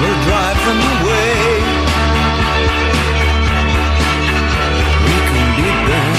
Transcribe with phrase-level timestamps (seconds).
[0.00, 1.34] We're driving away.
[5.06, 6.14] We can be them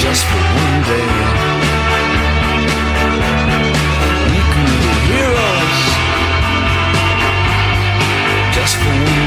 [0.00, 1.10] just for one day.
[4.32, 5.80] We can be heroes
[8.54, 9.19] just for one.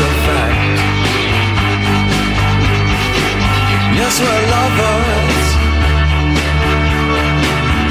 [0.00, 0.80] a fact.
[3.98, 5.46] Yes, we're lovers.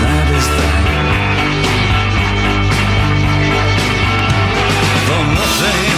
[0.03, 0.85] That is that.
[5.07, 5.97] For nothing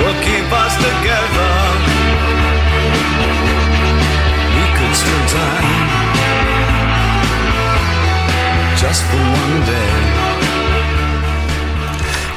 [0.00, 1.52] will keep us together,
[4.56, 6.00] we could steal time
[8.76, 10.19] just for one day.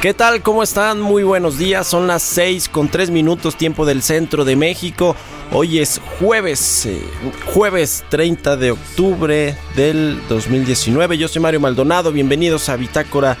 [0.04, 0.42] ¿Qué tal?
[0.42, 1.00] ¿Cómo están?
[1.00, 1.86] Muy buenos días.
[1.86, 5.16] Son las 6 con 3 minutos tiempo del centro de México.
[5.50, 7.00] Hoy es jueves, eh,
[7.46, 11.16] jueves 30 de octubre del 2019.
[11.16, 12.12] Yo soy Mario Maldonado.
[12.12, 13.38] Bienvenidos a Bitácora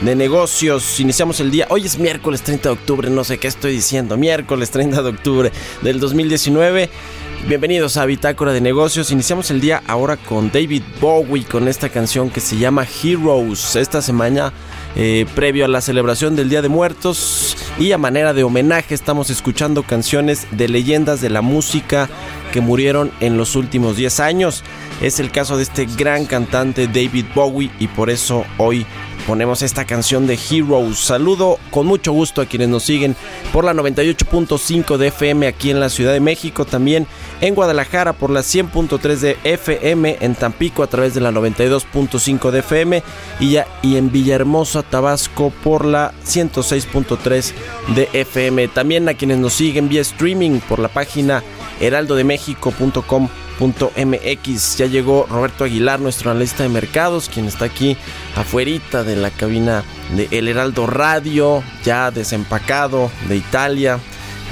[0.00, 1.00] de Negocios.
[1.00, 1.66] Iniciamos el día.
[1.68, 3.10] Hoy es miércoles 30 de octubre.
[3.10, 4.16] No sé qué estoy diciendo.
[4.16, 5.52] Miércoles 30 de octubre
[5.82, 6.88] del 2019.
[7.48, 9.12] Bienvenidos a Bitácora de Negocios.
[9.12, 13.76] Iniciamos el día ahora con David Bowie con esta canción que se llama Heroes.
[13.76, 14.52] Esta semana
[14.96, 19.30] eh, previo a la celebración del Día de Muertos y a manera de homenaje estamos
[19.30, 22.08] escuchando canciones de leyendas de la música
[22.52, 24.64] que murieron en los últimos 10 años.
[25.00, 28.84] Es el caso de este gran cantante David Bowie y por eso hoy
[29.26, 30.98] ponemos esta canción de Heroes.
[30.98, 33.16] Saludo con mucho gusto a quienes nos siguen
[33.52, 37.06] por la 98.5 de FM aquí en la Ciudad de México, también
[37.40, 42.58] en Guadalajara por la 100.3 de FM, en Tampico a través de la 92.5 de
[42.60, 43.02] FM
[43.40, 47.52] y, ya, y en Villahermosa, Tabasco por la 106.3
[47.94, 48.68] de FM.
[48.68, 51.42] También a quienes nos siguen vía streaming por la página
[51.80, 53.28] heraldodemexico.com
[53.60, 54.76] MX.
[54.78, 57.96] Ya llegó Roberto Aguilar, nuestro analista de mercados, quien está aquí
[58.36, 59.84] afuerita de la cabina
[60.14, 63.98] de El Heraldo Radio, ya desempacado de Italia.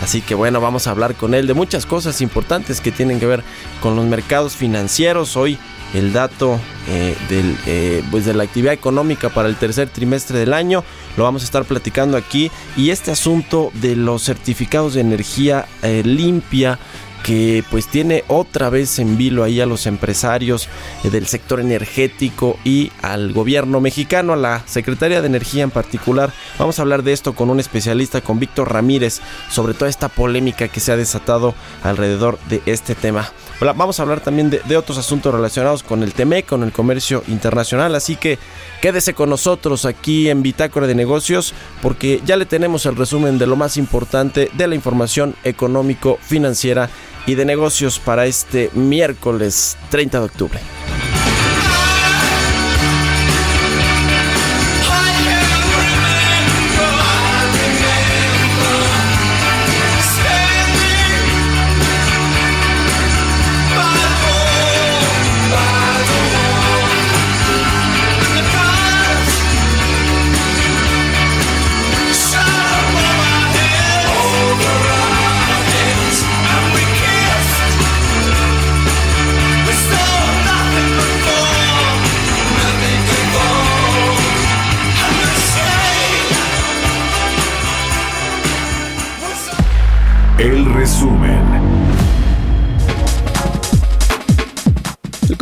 [0.02, 3.26] Así que bueno, vamos a hablar con él de muchas cosas importantes que tienen que
[3.26, 3.44] ver
[3.80, 5.36] con los mercados financieros.
[5.36, 5.58] Hoy
[5.94, 10.82] el dato eh, eh, pues de la actividad económica para el tercer trimestre del año.
[11.16, 12.50] Lo vamos a estar platicando aquí.
[12.76, 16.78] Y este asunto de los certificados de energía eh, limpia
[17.24, 20.68] que pues tiene otra vez en vilo ahí a los empresarios
[21.02, 26.32] eh, del sector energético y al gobierno mexicano, a la Secretaría de Energía en particular.
[26.58, 30.68] Vamos a hablar de esto con un especialista, con Víctor Ramírez, sobre toda esta polémica
[30.68, 33.32] que se ha desatado alrededor de este tema.
[33.60, 37.94] Vamos a hablar también de, otros asuntos relacionados con el TME, con el comercio internacional,
[37.94, 38.38] así que
[38.82, 43.46] quédese con nosotros aquí en Bitácora de Negocios porque ya le tenemos el resumen de
[43.46, 46.90] lo más importante de la información económico-financiera
[47.26, 50.60] y de negocios para este miércoles 30 de octubre.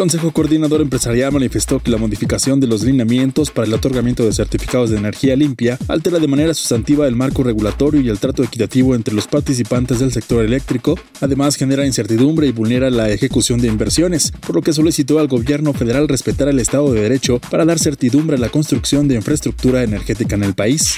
[0.02, 4.90] Consejo Coordinador Empresarial manifestó que la modificación de los lineamientos para el otorgamiento de certificados
[4.90, 9.14] de energía limpia altera de manera sustantiva el marco regulatorio y el trato equitativo entre
[9.14, 14.56] los participantes del sector eléctrico, además genera incertidumbre y vulnera la ejecución de inversiones, por
[14.56, 18.40] lo que solicitó al gobierno federal respetar el Estado de Derecho para dar certidumbre a
[18.40, 20.96] la construcción de infraestructura energética en el país.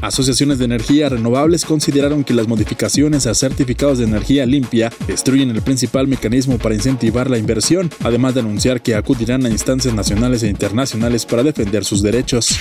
[0.00, 5.62] Asociaciones de energía renovables consideraron que las modificaciones a certificados de energía limpia destruyen el
[5.62, 10.48] principal mecanismo para incentivar la inversión, además de anunciar que acudirán a instancias nacionales e
[10.48, 12.58] internacionales para defender sus derechos.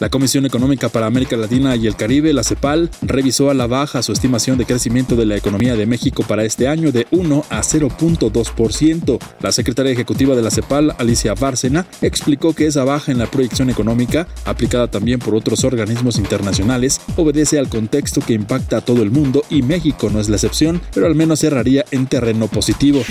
[0.00, 4.02] La Comisión Económica para América Latina y el Caribe, la CEPAL, revisó a la baja
[4.02, 7.60] su estimación de crecimiento de la economía de México para este año de 1 a
[7.60, 9.18] 0.2%.
[9.40, 13.68] La secretaria ejecutiva de la CEPAL, Alicia Bárcena, explicó que esa baja en la proyección
[13.68, 19.10] económica, aplicada también por otros organismos internacionales, obedece al contexto que impacta a todo el
[19.10, 23.02] mundo y México no es la excepción, pero al menos cerraría en terreno positivo.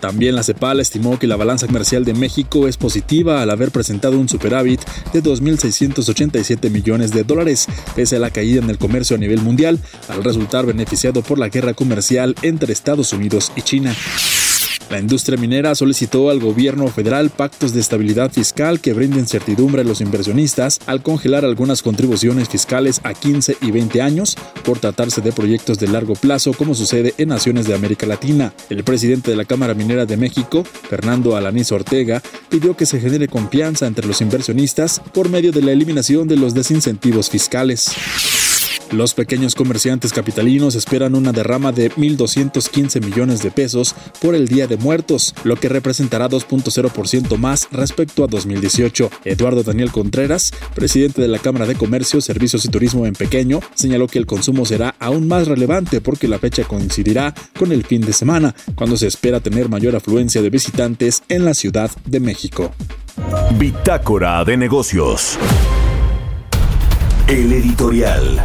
[0.00, 4.18] También la CEPAL estimó que la balanza comercial de México es positiva al haber presentado
[4.18, 4.80] un superávit
[5.12, 9.78] de 2.687 millones de dólares, pese a la caída en el comercio a nivel mundial,
[10.08, 13.94] al resultar beneficiado por la guerra comercial entre Estados Unidos y China.
[14.90, 19.84] La industria minera solicitó al gobierno federal pactos de estabilidad fiscal que brinden certidumbre a
[19.84, 25.32] los inversionistas al congelar algunas contribuciones fiscales a 15 y 20 años por tratarse de
[25.32, 28.52] proyectos de largo plazo como sucede en naciones de América Latina.
[28.70, 33.26] El presidente de la Cámara Minera de México, Fernando Alaniz Ortega, pidió que se genere
[33.26, 37.90] confianza entre los inversionistas por medio de la eliminación de los desincentivos fiscales.
[38.92, 44.68] Los pequeños comerciantes capitalinos esperan una derrama de 1.215 millones de pesos por el Día
[44.68, 49.10] de Muertos, lo que representará 2.0% más respecto a 2018.
[49.24, 54.06] Eduardo Daniel Contreras, presidente de la Cámara de Comercio, Servicios y Turismo en Pequeño, señaló
[54.06, 58.12] que el consumo será aún más relevante porque la fecha coincidirá con el fin de
[58.12, 62.72] semana, cuando se espera tener mayor afluencia de visitantes en la Ciudad de México.
[63.58, 65.38] Bitácora de negocios.
[67.26, 68.40] El editorial.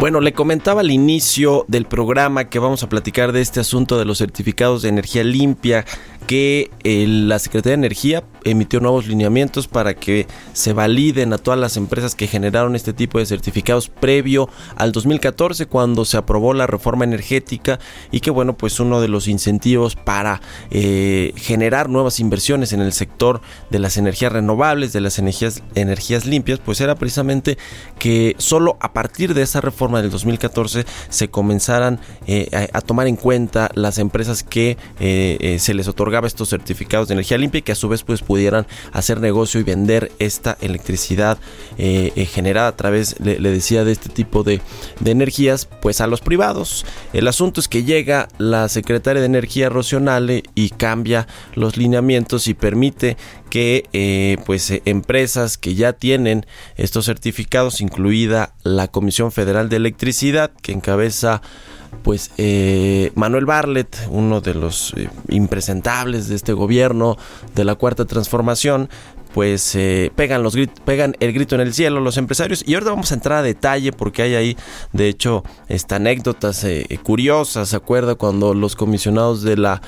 [0.00, 4.04] Bueno, le comentaba al inicio del programa que vamos a platicar de este asunto de
[4.04, 5.84] los certificados de energía limpia
[6.28, 11.78] que la Secretaría de Energía emitió nuevos lineamientos para que se validen a todas las
[11.78, 17.04] empresas que generaron este tipo de certificados previo al 2014 cuando se aprobó la reforma
[17.04, 17.80] energética
[18.10, 22.92] y que bueno pues uno de los incentivos para eh, generar nuevas inversiones en el
[22.92, 23.40] sector
[23.70, 27.56] de las energías renovables de las energías energías limpias pues era precisamente
[27.98, 33.16] que solo a partir de esa reforma del 2014 se comenzaran eh, a, tomar en
[33.16, 35.88] cuenta las empresas que eh, se les
[36.26, 39.62] estos certificados de energía limpia y que a su vez pues pudieran hacer negocio y
[39.62, 41.38] vender esta electricidad
[41.78, 44.60] eh, eh, generada a través, le, decía, de este tipo de,
[45.04, 46.84] energías pues a los privados.
[47.12, 52.54] El asunto es que llega la secretaria de Energía Rocionale y cambia los lineamientos y
[52.54, 53.16] permite
[53.50, 56.46] que eh, pues empresas que ya tienen
[56.76, 61.40] estos certificados, incluida la Comisión Federal de Electricidad que encabeza
[62.02, 67.16] pues eh, Manuel Barlet, uno de los eh, impresentables de este gobierno
[67.54, 68.88] de la cuarta transformación,
[69.38, 72.64] pues eh, pegan, los pegan el grito en el cielo los empresarios.
[72.66, 74.56] Y ahora vamos a entrar a detalle porque hay ahí,
[74.92, 77.68] de hecho, esta anécdotas eh, eh, curiosas.
[77.68, 79.80] ¿Se acuerda cuando los comisionados de la,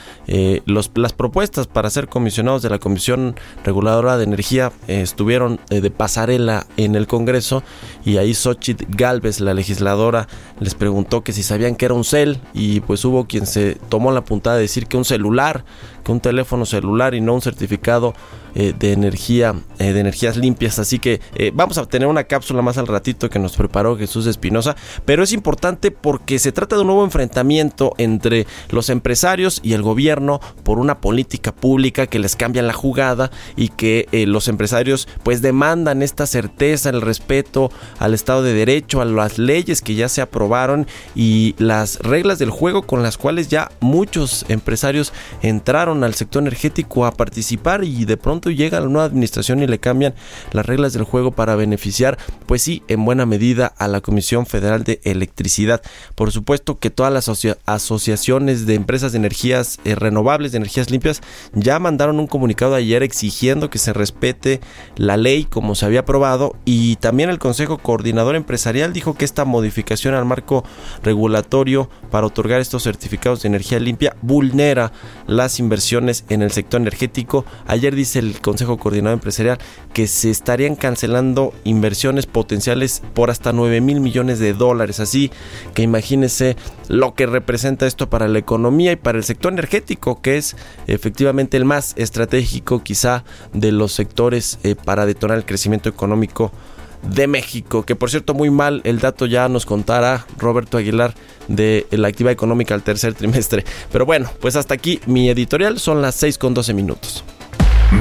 [0.66, 6.68] los, las propuestas para ser comisionados de la Comisión Reguladora de Energía estuvieron de pasarela
[6.76, 7.64] en el Congreso?
[8.04, 10.28] Y ahí Xochitl Galvez, la legisladora,
[10.60, 12.38] les preguntó que si sabían que era un cel.
[12.54, 15.64] Y pues hubo quien se tomó la puntada de decir que un celular,
[16.02, 18.14] que un teléfono celular y no un certificado
[18.54, 20.80] eh, de energía, eh, de energías limpias.
[20.80, 24.26] Así que eh, vamos a tener una cápsula más al ratito que nos preparó Jesús
[24.26, 24.74] Espinosa.
[25.04, 29.82] Pero es importante porque se trata de un nuevo enfrentamiento entre los empresarios y el
[29.82, 35.42] gobierno por una política pública que les cambia la jugada y que los empresarios pues
[35.42, 40.22] demandan esta certeza, el respeto al Estado de Derecho, a las leyes que ya se
[40.22, 46.42] aprobaron y las reglas del juego con las cuales ya muchos empresarios entraron al sector
[46.42, 50.14] energético a participar y de pronto llega la nueva administración y le cambian
[50.52, 54.84] las reglas del juego para beneficiar, pues sí, en buena medida a la Comisión Federal
[54.84, 55.82] de Electricidad.
[56.14, 57.28] Por supuesto que todas las
[57.66, 61.20] asociaciones de empresas de energías eh, renovables, de energías limpias,
[61.52, 64.60] ya mandaron un comunicado ayer exigiendo que se respete
[64.96, 69.44] la ley como se había aprobado y también el Consejo Coordinador Empresarial dijo que esta
[69.44, 70.64] modificación al marco
[71.02, 74.92] regulatorio para otorgar estos certificados de energía limpia vulnera
[75.26, 75.79] las inversiones
[76.28, 77.44] en el sector energético.
[77.66, 79.58] Ayer dice el Consejo Coordinador Empresarial
[79.92, 85.00] que se estarían cancelando inversiones potenciales por hasta 9 mil millones de dólares.
[85.00, 85.30] Así
[85.74, 86.56] que imagínense
[86.88, 90.56] lo que representa esto para la economía y para el sector energético, que es
[90.86, 96.52] efectivamente el más estratégico quizá de los sectores eh, para detonar el crecimiento económico
[97.02, 101.14] de México, que por cierto muy mal el dato ya nos contará Roberto Aguilar
[101.48, 103.64] de la actividad económica al tercer trimestre.
[103.90, 107.24] Pero bueno, pues hasta aquí mi editorial, son las 6 con 12 minutos.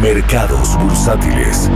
[0.02, 1.70] Mercados bursátiles.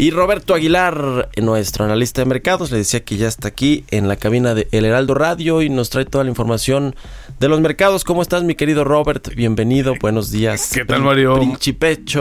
[0.00, 4.14] Y Roberto Aguilar, nuestro analista de mercados, le decía que ya está aquí en la
[4.14, 6.94] cabina de El Heraldo Radio y nos trae toda la información
[7.40, 8.04] de los mercados.
[8.04, 9.34] ¿Cómo estás, mi querido Robert?
[9.34, 10.70] Bienvenido, buenos días.
[10.72, 11.34] ¿Qué tal, Mario?
[11.34, 12.20] Principecho,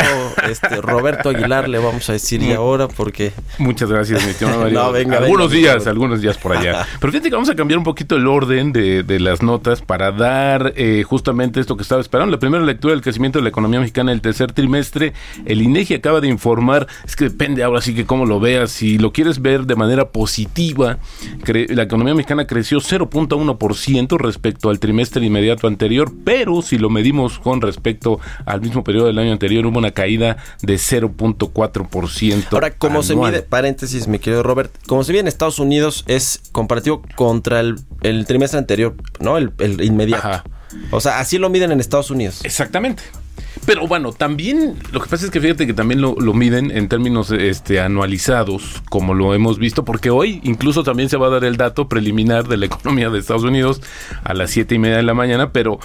[0.49, 3.31] este, Roberto Aguilar, le vamos a decir y ahora porque...
[3.59, 4.73] Muchas gracias, mi tío Mario.
[4.73, 6.83] no, venga, algunos días, algunos días por allá.
[6.99, 10.11] Pero fíjate que vamos a cambiar un poquito el orden de, de las notas para
[10.11, 12.31] dar eh, justamente esto que estaba esperando.
[12.31, 15.13] La primera lectura del crecimiento de la economía mexicana el tercer trimestre.
[15.45, 18.71] El INEGI acaba de informar, es que depende ahora sí que cómo lo veas.
[18.71, 20.97] Si lo quieres ver de manera positiva,
[21.45, 27.61] la economía mexicana creció 0.1% respecto al trimestre inmediato anterior, pero si lo medimos con
[27.61, 32.45] respecto al mismo periodo del año anterior, hubo una caída de 0.4%.
[32.51, 36.41] Ahora, como se mide, paréntesis, mi querido Robert, como se mide en Estados Unidos, es
[36.51, 39.37] comparativo contra el, trimestre anterior, ¿no?
[39.37, 40.43] El, inmediato.
[40.91, 42.43] O sea, así lo miden en Estados Unidos.
[42.43, 43.03] Exactamente.
[43.65, 47.31] Pero bueno, también lo que pasa es que fíjate que también lo, miden en términos
[47.31, 51.57] este, anualizados, como lo hemos visto, porque hoy incluso también se va a dar el
[51.57, 53.81] dato preliminar de la economía de Estados Unidos
[54.23, 55.79] a las siete y media de la mañana, pero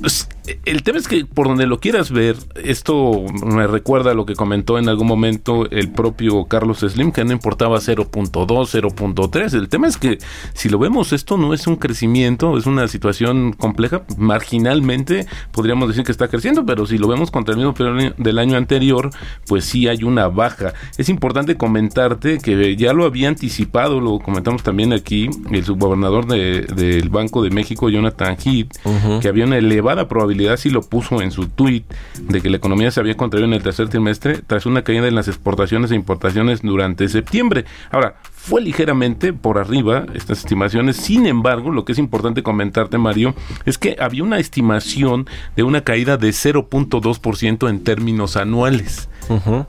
[0.00, 0.28] pues,
[0.64, 4.34] el tema es que por donde lo quieras ver, esto me recuerda a lo que
[4.34, 9.54] comentó en algún momento el propio Carlos Slim, que no importaba 0.2, 0.3.
[9.54, 10.18] El tema es que
[10.54, 16.04] si lo vemos, esto no es un crecimiento, es una situación compleja, marginalmente podríamos decir
[16.04, 19.10] que está creciendo, pero si lo vemos contra el mismo periodo del año anterior,
[19.46, 20.72] pues sí hay una baja.
[20.98, 27.08] Es importante comentarte que ya lo había anticipado, lo comentamos también aquí, el subgobernador del
[27.08, 28.72] Banco de México, Jonathan Heath,
[29.20, 31.84] que había una elevada probabilidad, si lo puso en su tweet,
[32.20, 35.14] de que la economía se había contraído en el tercer trimestre tras una caída en
[35.14, 37.64] las exportaciones e importaciones durante septiembre.
[37.90, 40.96] Ahora, fue ligeramente por arriba estas estimaciones.
[40.96, 45.82] Sin embargo, lo que es importante comentarte, Mario, es que había una estimación de una
[45.82, 46.32] caída de
[46.88, 49.08] 0.2% en términos anuales.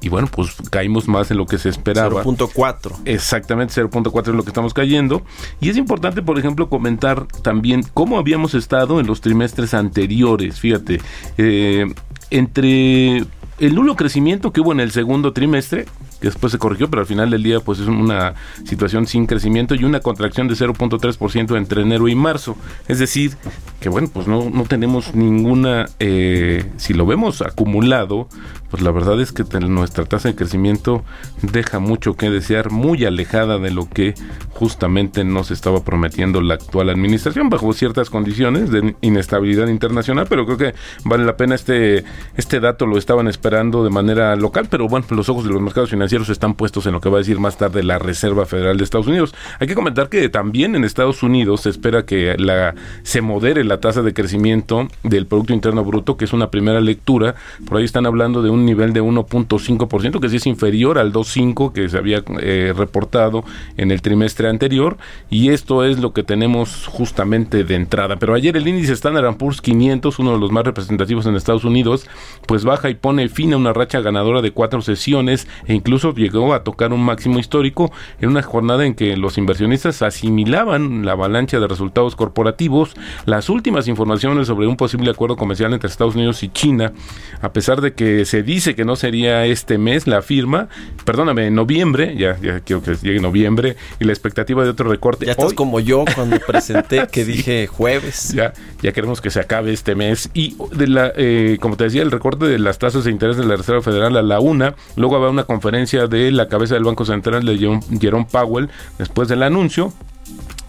[0.02, 2.24] Y bueno, pues caímos más en lo que se esperaba.
[2.24, 2.96] 0.4.
[3.06, 5.22] Exactamente, 0.4 es lo que estamos cayendo.
[5.62, 10.60] Y es importante, por ejemplo, comentar también cómo habíamos estado en los trimestres anteriores.
[10.60, 11.00] Fíjate,
[11.38, 11.94] eh,
[12.30, 13.26] entre
[13.60, 15.86] el nulo crecimiento que hubo en el segundo trimestre,
[16.20, 18.34] que después se corrigió, pero al final del día pues es una
[18.66, 22.56] situación sin crecimiento y una contracción de 0.3% entre enero y marzo.
[22.88, 23.36] Es decir,
[23.80, 28.28] que bueno, pues no, no tenemos ninguna, eh, si lo vemos acumulado,
[28.74, 31.04] pues la verdad es que nuestra tasa de crecimiento
[31.44, 34.16] deja mucho que desear, muy alejada de lo que
[34.50, 40.58] justamente nos estaba prometiendo la actual administración bajo ciertas condiciones de inestabilidad internacional, pero creo
[40.58, 40.74] que
[41.06, 42.04] vale la pena este
[42.36, 45.92] este dato lo estaban esperando de manera local, pero bueno, los ojos de los mercados
[45.92, 48.86] financieros están puestos en lo que va a decir más tarde la Reserva Federal de
[48.86, 49.36] Estados Unidos.
[49.60, 53.80] Hay que comentar que también en Estados Unidos se espera que la se modere la
[53.80, 57.36] tasa de crecimiento del producto interno bruto, que es una primera lectura,
[57.68, 61.74] por ahí están hablando de un nivel de 1.5%, que sí es inferior al 2.5%
[61.74, 63.44] que se había eh, reportado
[63.78, 64.98] en el trimestre anterior,
[65.30, 68.18] y esto es lo que tenemos justamente de entrada.
[68.18, 72.08] Pero ayer el índice Standard Poor's 500, uno de los más representativos en Estados Unidos,
[72.48, 76.54] pues baja y pone fin a una racha ganadora de cuatro sesiones e incluso llegó
[76.54, 81.60] a tocar un máximo histórico en una jornada en que los inversionistas asimilaban la avalancha
[81.60, 86.50] de resultados corporativos, las últimas informaciones sobre un posible acuerdo comercial entre Estados Unidos y
[86.50, 86.94] China,
[87.42, 90.70] a pesar de que se dice que no sería este mes la firma,
[91.06, 95.26] perdóname, en noviembre, ya, ya quiero que llegue noviembre, y la expectativa de otro recorte.
[95.26, 98.34] Ya estás como yo cuando presenté que dije jueves.
[98.34, 100.30] Ya, ya queremos que se acabe este mes.
[100.34, 103.46] Y de la, eh, como te decía, el recorte de las tasas de interés de
[103.46, 107.06] la Reserva Federal a la una, luego habrá una conferencia de la cabeza del Banco
[107.06, 109.94] Central de Jerome Powell después del anuncio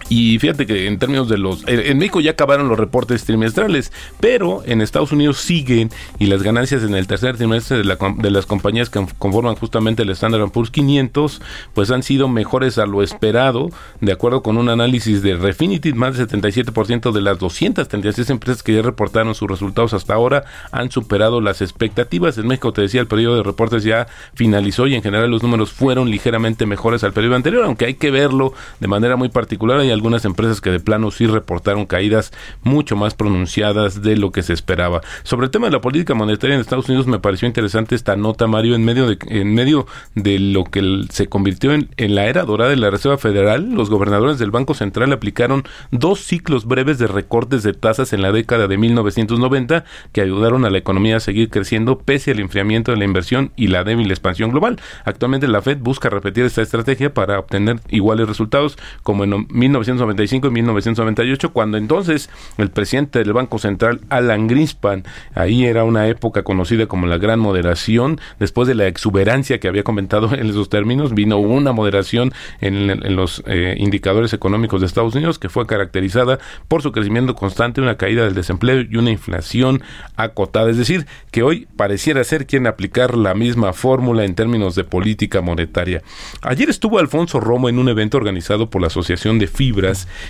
[0.08, 1.66] y fíjate que en términos de los...
[1.66, 6.82] En México ya acabaron los reportes trimestrales, pero en Estados Unidos siguen y las ganancias
[6.82, 10.70] en el tercer trimestre de, la, de las compañías que conforman justamente el Standard Poor's
[10.70, 11.40] 500,
[11.72, 13.70] pues han sido mejores a lo esperado,
[14.00, 18.74] de acuerdo con un análisis de Refinitiv, más del 77% de las 236 empresas que
[18.74, 22.38] ya reportaron sus resultados hasta ahora han superado las expectativas.
[22.38, 25.72] En México, te decía, el periodo de reportes ya finalizó y en general los números
[25.72, 29.80] fueron ligeramente mejores al periodo anterior, aunque hay que verlo de manera muy particular.
[29.94, 32.32] Algunas empresas que de plano sí reportaron caídas
[32.62, 35.00] mucho más pronunciadas de lo que se esperaba.
[35.22, 38.46] Sobre el tema de la política monetaria en Estados Unidos me pareció interesante esta nota,
[38.46, 42.44] Mario, en medio de, en medio de lo que se convirtió en, en la era
[42.44, 47.06] dorada de la Reserva Federal, los gobernadores del Banco Central aplicaron dos ciclos breves de
[47.06, 51.50] recortes de tasas en la década de 1990 que ayudaron a la economía a seguir
[51.50, 54.80] creciendo pese al enfriamiento de la inversión y la débil expansión global.
[55.04, 59.46] Actualmente la Fed busca repetir esta estrategia para obtener iguales resultados como en
[59.84, 66.08] 1995 y 1998, cuando entonces el presidente del Banco Central, Alan Greenspan, ahí era una
[66.08, 70.68] época conocida como la gran moderación, después de la exuberancia que había comentado en esos
[70.68, 76.38] términos, vino una moderación en, los eh, indicadores económicos de Estados Unidos que fue caracterizada
[76.68, 79.82] por su crecimiento constante, una caída del desempleo y una inflación
[80.16, 80.70] acotada.
[80.70, 85.40] Es decir, que hoy pareciera ser quien aplicar la misma fórmula en términos de política
[85.40, 86.02] monetaria.
[86.42, 89.46] Ayer estuvo Alfonso Romo en un evento organizado por la Asociación de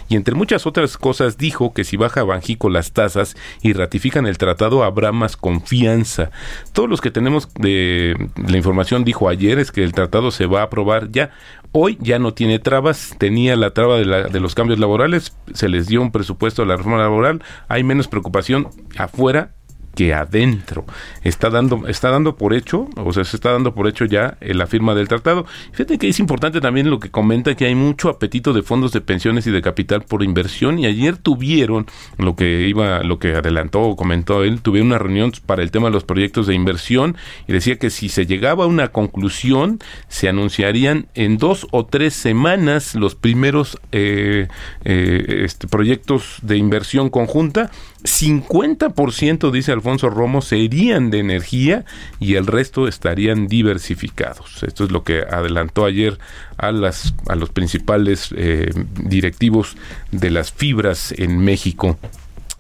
[0.09, 4.39] Y entre muchas otras cosas dijo que si baja Banjico las tasas y ratifican el
[4.39, 6.31] tratado habrá más confianza.
[6.73, 10.61] Todos los que tenemos de la información dijo ayer es que el tratado se va
[10.61, 11.31] a aprobar ya.
[11.73, 15.69] Hoy ya no tiene trabas, tenía la traba de, la, de, los cambios laborales, se
[15.69, 19.51] les dio un presupuesto de la reforma laboral, hay menos preocupación afuera
[19.95, 20.85] que adentro.
[21.23, 24.55] Está dando, está dando por hecho, o sea, se está dando por hecho ya eh,
[24.55, 25.47] la firma del tratado.
[25.73, 29.01] Fíjate que es importante también lo que comenta que hay mucho apetito de fondos de
[29.01, 31.87] pensiones y de capital por inversión y ayer tuvieron
[32.19, 35.89] lo que iba, lo que adelantó o comentó él, tuvieron una reunión para el tema
[35.89, 39.79] de los proyectos de inversión y decía que si se llegaba a una conclusión
[40.09, 44.49] se anunciarían en dos o tres semanas los primeros eh,
[44.85, 47.71] eh, este, proyectos de inversión conjunta
[48.05, 51.87] 50% dice Alfonso Romo serían de energía
[52.21, 54.63] y el resto estarían diversificados.
[54.63, 56.19] Esto es lo que adelantó ayer
[56.59, 58.71] a las a los principales eh,
[59.03, 59.77] directivos
[60.13, 61.99] de las fibras en México.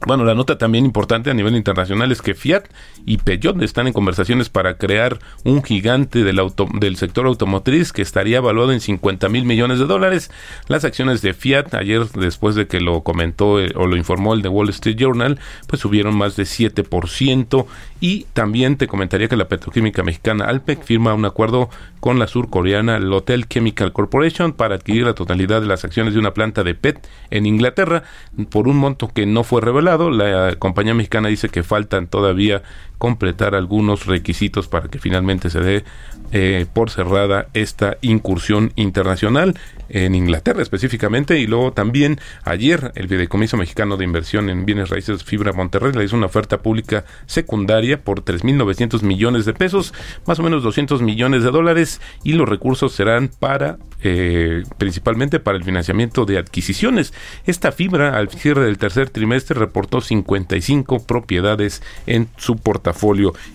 [0.06, 2.64] Bueno, la nota también importante a nivel internacional es que Fiat
[3.06, 8.02] y Peugeot están en conversaciones para crear un gigante del, auto, del sector automotriz que
[8.02, 10.30] estaría evaluado en 50 mil millones de dólares.
[10.68, 14.42] Las acciones de Fiat, ayer después de que lo comentó eh, o lo informó el
[14.42, 17.66] The Wall Street Journal, pues subieron más de 7%.
[18.00, 22.98] Y también te comentaría que la petroquímica mexicana Alpec firma un acuerdo con la surcoreana
[22.98, 27.08] Lotel Chemical Corporation para adquirir la totalidad de las acciones de una planta de PET
[27.30, 28.02] en Inglaterra
[28.50, 29.93] por un monto que no fue revelado.
[29.96, 32.62] La compañía mexicana dice que faltan todavía
[33.04, 35.84] completar algunos requisitos para que finalmente se dé
[36.32, 39.58] eh, por cerrada esta incursión internacional
[39.90, 45.22] en Inglaterra específicamente y luego también ayer el Fideicomiso Mexicano de Inversión en Bienes Raíces
[45.22, 49.92] Fibra Monterrey le hizo una oferta pública secundaria por 3.900 millones de pesos,
[50.26, 55.56] más o menos 200 millones de dólares y los recursos serán para eh, principalmente para
[55.56, 57.14] el financiamiento de adquisiciones.
[57.46, 62.93] Esta fibra al cierre del tercer trimestre reportó 55 propiedades en su portafolio.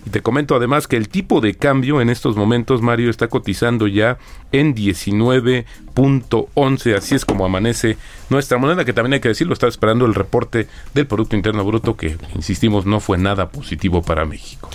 [0.06, 3.88] Y te comento además que el tipo de cambio en estos momentos, Mario, está cotizando
[3.88, 4.18] ya
[4.52, 6.96] en 19.11.
[6.96, 7.96] Así es como amanece
[8.28, 11.96] nuestra moneda, que también hay que decirlo, está esperando el reporte del Producto Interno Bruto,
[11.96, 14.70] que, insistimos, no fue nada positivo para México.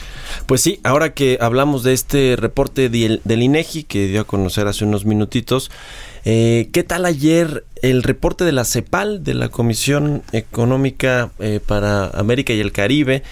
[0.45, 4.86] Pues sí, ahora que hablamos de este reporte del, INEGI que dio a conocer hace
[4.86, 5.71] unos minutitos,
[6.25, 12.08] eh, ¿qué tal ayer el reporte de la CEPAL, de la Comisión Económica eh, para
[12.08, 13.23] América y el Caribe,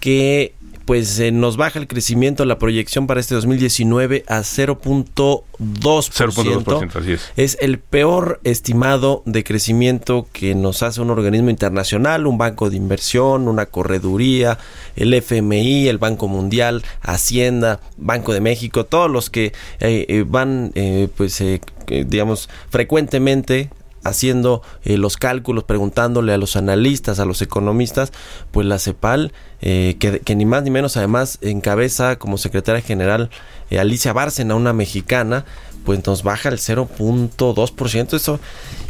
[0.00, 5.42] que pues eh, nos baja el crecimiento, la proyección para este 2019 a 0.2%.
[5.58, 7.32] 0.2%, así es.
[7.36, 12.76] Es el peor estimado de crecimiento que nos hace un organismo internacional, un banco de
[12.76, 14.58] inversión, una correduría,
[14.96, 20.72] el FMI, el Banco Mundial, Hacienda, Banco de México, todos los que eh, eh, van,
[21.16, 21.42] pues,
[21.86, 23.70] digamos, frecuentemente
[24.04, 28.12] haciendo eh, los cálculos, preguntándole a los analistas, a los economistas,
[28.50, 33.30] pues la CEPAL, eh, que, ni más ni menos además encabeza como secretaria general
[33.70, 35.44] eh, Alicia Bárcena, una mexicana,
[35.84, 38.14] pues nos baja el 0.2%.
[38.14, 38.40] Eso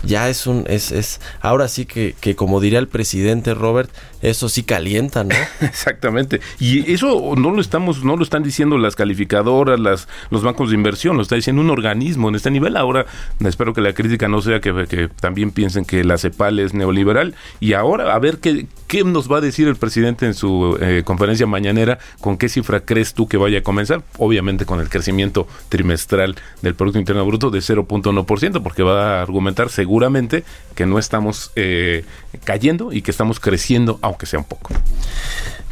[0.05, 3.91] ya es un, es, es, ahora sí que, que como diría el presidente Robert,
[4.25, 5.35] eso sí calienta, ¿no?
[5.61, 6.41] Exactamente.
[6.59, 10.77] Y eso no lo estamos, no lo están diciendo las calificadoras, las, los bancos de
[10.77, 12.77] inversión, lo está diciendo un organismo en este nivel.
[12.77, 13.07] Ahora
[13.41, 17.35] espero que la crítica no sea que, también piensen que la CEPAL es neoliberal.
[17.61, 21.03] Y ahora a ver qué, qué nos va a decir el presidente en su eh,
[21.05, 24.03] conferencia mañanera, con qué cifra crees tú que vaya a comenzar.
[24.17, 29.69] Obviamente con el crecimiento trimestral del Producto Interno Bruto de 0.1%, porque va a argumentar
[29.69, 32.05] seguramente que no estamos eh,
[32.45, 34.71] cayendo y que estamos creciendo, aunque sea un poco.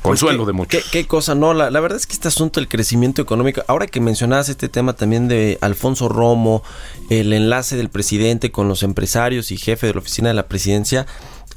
[0.02, 0.82] consuelo Pues de muchos.
[0.82, 3.86] Qué, qué cosa, no, la, la verdad es que este asunto del crecimiento económico, ahora
[3.86, 6.62] que mencionabas este tema también de Alfonso Romo,
[7.08, 11.06] el enlace del presidente con los empresarios y jefe de la oficina de la presidencia,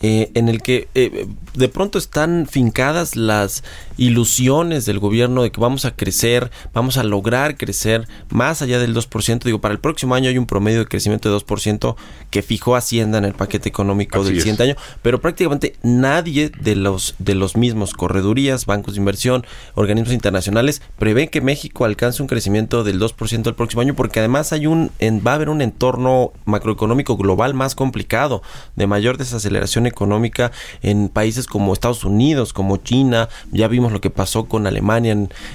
[0.02, 3.64] eh, en el que eh, de pronto están fincadas las
[3.98, 8.94] ilusiones del gobierno de que vamos a crecer, vamos a lograr crecer más allá del
[8.96, 9.44] 2%.
[9.44, 11.96] Digo, para el próximo año hay un promedio de crecimiento de 2%
[12.30, 14.44] que fijó Hacienda en el paquete económico Así del es.
[14.44, 20.14] siguiente año, pero prácticamente nadie de los de los mismos corredurías, bancos de inversión, organismos
[20.14, 24.68] internacionales prevén que México alcance un crecimiento del 2% el próximo año porque además hay
[24.68, 28.42] un en- va a haber un entorno macroeconómico global más complicado,
[28.76, 34.10] de mayor desaceleración económica en países como Estados Unidos, como China, ya vimos lo que
[34.10, 35.14] pasó con Alemania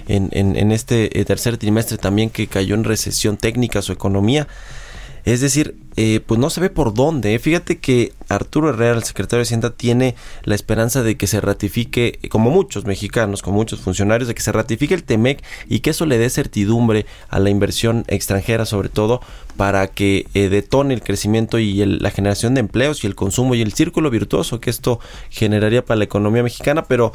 [0.09, 4.47] en, este eh, tercer trimestre también que cayó en recesión técnica su economía.
[5.25, 7.35] Es decir, eh, pues no se ve por dónde.
[7.35, 7.39] ¿eh?
[7.39, 12.19] Fíjate que Arturo Herrera, el secretario de Hacienda, tiene la esperanza de que se ratifique,
[12.31, 16.07] como muchos mexicanos, como muchos funcionarios, de que se ratifique el TEMEC y que eso
[16.07, 19.21] le dé certidumbre a la inversión extranjera, sobre todo
[19.57, 23.55] para que eh, detone el crecimiento y el- la generación de empleos y el consumo
[23.55, 27.13] y el círculo virtuoso que esto generaría para la economía mexicana, pero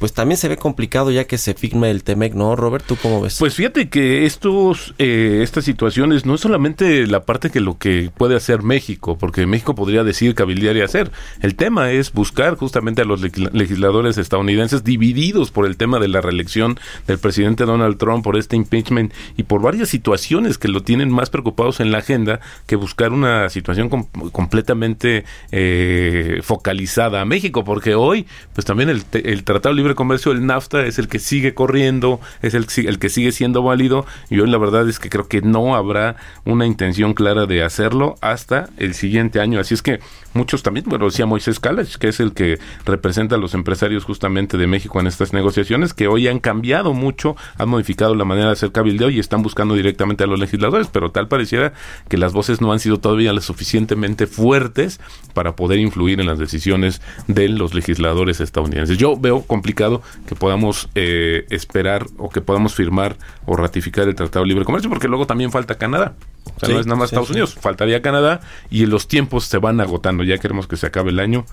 [0.00, 2.84] pues también se ve complicado ya que se firme el TEMEC, ¿no, Robert?
[2.84, 3.36] ¿Tú cómo ves?
[3.38, 8.10] Pues fíjate que estos, eh, estas situaciones no es solamente la parte que lo que
[8.16, 11.12] puede hacer México, porque México podría decir, cabildear y hacer.
[11.42, 16.08] El tema es buscar justamente a los legisla- legisladores estadounidenses divididos por el tema de
[16.08, 20.82] la reelección del presidente Donald Trump, por este impeachment y por varias situaciones que lo
[20.82, 27.24] tienen más preocupados en la agenda que buscar una situación com- completamente eh, focalizada a
[27.24, 31.08] México, porque hoy, pues también el, el Tratado de Libre Comercio, el NAFTA, es el
[31.08, 35.00] que sigue corriendo, es el, el que sigue siendo válido, y hoy la verdad es
[35.00, 39.58] que creo que no habrá una intención clara de hacerlo hasta el siguiente año.
[39.58, 39.98] Así es que
[40.32, 44.58] muchos también, bueno, decía Moisés Calas, que es el que representa a los empresarios justamente
[44.58, 48.52] de México en estas negociaciones, que hoy han cambiado mucho, han modificado la manera de
[48.52, 51.72] hacer cabildeo y están buscando directamente a los legisladores, pero tal pareciera
[52.08, 55.00] que las voces no han sido todavía lo suficientemente fuertes
[55.34, 58.98] para poder influir en las decisiones de los legisladores estadounidenses.
[58.98, 59.79] Yo veo complicado
[60.26, 63.16] que podamos eh, esperar o que podamos firmar
[63.46, 66.14] o ratificar el Tratado de Libre Comercio, porque luego también falta Canadá.
[66.56, 67.32] O sea, Sí, no es nada más sí, Estados sí.
[67.34, 68.40] Unidos, faltaría Canadá
[68.70, 70.22] y los tiempos se van agotando.
[70.24, 71.44] Ya queremos que se acabe el año.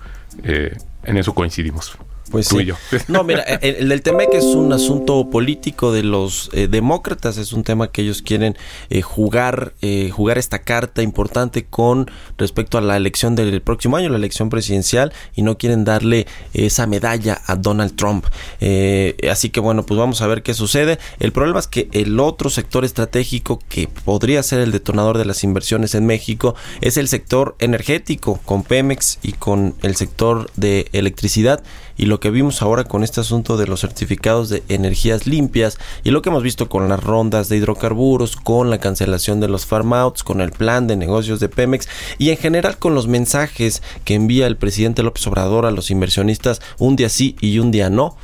[0.42, 1.96] eh, en eso coincidimos.
[2.30, 2.62] Pues tú sí.
[2.62, 2.76] y yo.
[3.08, 7.52] No, mira, el, el del TEMEC es un asunto político de los eh, demócratas, es
[7.52, 8.56] un tema que ellos quieren
[8.90, 14.08] eh, jugar, eh, jugar esta carta importante con respecto a la elección del próximo año,
[14.08, 18.26] la elección presidencial, y no quieren darle esa medalla a Donald Trump.
[18.60, 20.98] Eh, así que bueno, pues vamos a ver qué sucede.
[21.20, 25.44] El problema es que el otro sector estratégico que podría ser el detonador de las
[25.44, 31.62] inversiones en México es el sector energético, con Pemex y con el sector de electricidad
[31.98, 36.10] y lo que vimos ahora con este asunto de los certificados de energías limpias y
[36.10, 39.92] lo que hemos visto con las rondas de hidrocarburos, con la cancelación de los farm
[39.92, 44.14] outs, con el plan de negocios de Pemex y en general con los mensajes que
[44.14, 48.16] envía el presidente López Obrador a los inversionistas un día sí y un día no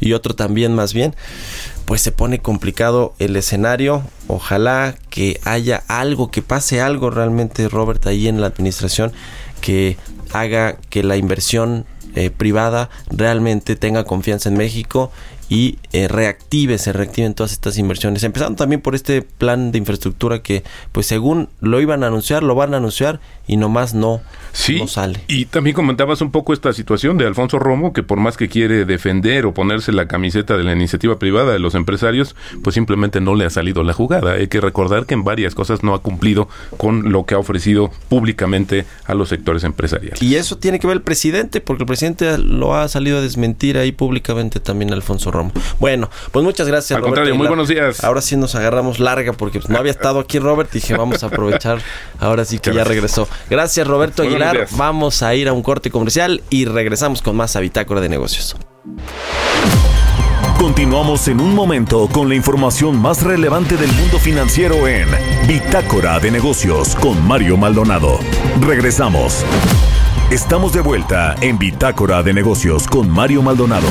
[0.00, 1.14] y otro también más bien
[1.84, 4.04] pues se pone complicado el escenario.
[4.28, 9.12] Ojalá que haya algo, que pase algo realmente, Robert, ahí en la administración,
[9.60, 9.96] que
[10.32, 15.10] haga que la inversión eh, privada realmente tenga confianza en México
[15.50, 18.22] y eh, reactive, se reactiven todas estas inversiones.
[18.22, 22.54] Empezando también por este plan de infraestructura que, pues según lo iban a anunciar, lo
[22.54, 24.20] van a anunciar y nomás no,
[24.52, 25.20] Sí, no sale.
[25.28, 28.84] y también comentabas un poco esta situación de Alfonso Romo, que por más que quiere
[28.84, 33.34] defender o ponerse la camiseta de la iniciativa privada de los empresarios, pues simplemente no
[33.34, 34.32] le ha salido la jugada.
[34.32, 37.90] Hay que recordar que en varias cosas no ha cumplido con lo que ha ofrecido
[38.08, 40.22] públicamente a los sectores empresariales.
[40.22, 43.78] Y eso tiene que ver el presidente, porque el presidente lo ha salido a desmentir
[43.78, 45.52] ahí públicamente también Alfonso Romo.
[45.78, 46.96] Bueno, pues muchas gracias.
[46.96, 47.50] Al contrario, muy Aguilar.
[47.50, 48.04] buenos días.
[48.04, 50.70] Ahora sí nos agarramos larga porque pues, no había estado aquí Robert.
[50.72, 51.80] Dije, vamos a aprovechar.
[52.18, 53.28] Ahora sí que ya regresó.
[53.48, 54.34] Gracias, Roberto Muy
[54.76, 58.56] Vamos a ir a un corte comercial y regresamos con más a Bitácora de Negocios.
[60.58, 65.08] Continuamos en un momento con la información más relevante del mundo financiero en
[65.48, 68.18] Bitácora de Negocios con Mario Maldonado.
[68.60, 69.44] Regresamos.
[70.30, 73.88] Estamos de vuelta en Bitácora de Negocios con Mario Maldonado.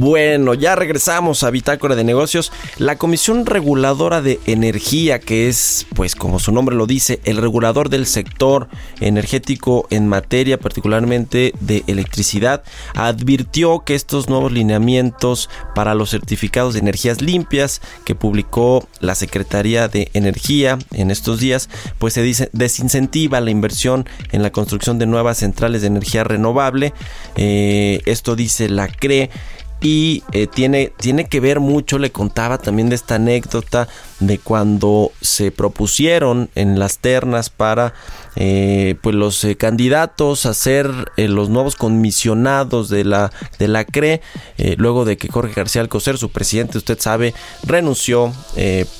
[0.00, 2.52] Bueno, ya regresamos a Bitácora de Negocios.
[2.78, 7.90] La Comisión Reguladora de Energía, que es, pues como su nombre lo dice, el regulador
[7.90, 8.68] del sector
[9.00, 12.62] energético en materia particularmente de electricidad,
[12.94, 19.88] advirtió que estos nuevos lineamientos para los certificados de energías limpias que publicó la Secretaría
[19.88, 25.04] de Energía en estos días, pues se dice desincentiva la inversión en la construcción de
[25.04, 26.94] nuevas centrales de energía renovable.
[27.36, 29.28] Eh, esto dice la CRE
[29.80, 33.88] y eh, tiene, tiene que ver mucho, le contaba también de esta anécdota
[34.18, 37.94] de cuando se propusieron en las ternas para
[38.36, 44.20] eh, pues los eh, candidatos a ser los nuevos comisionados de la, de la CRE,
[44.76, 48.32] luego de que Jorge García Alcocer, su presidente, usted sabe, renunció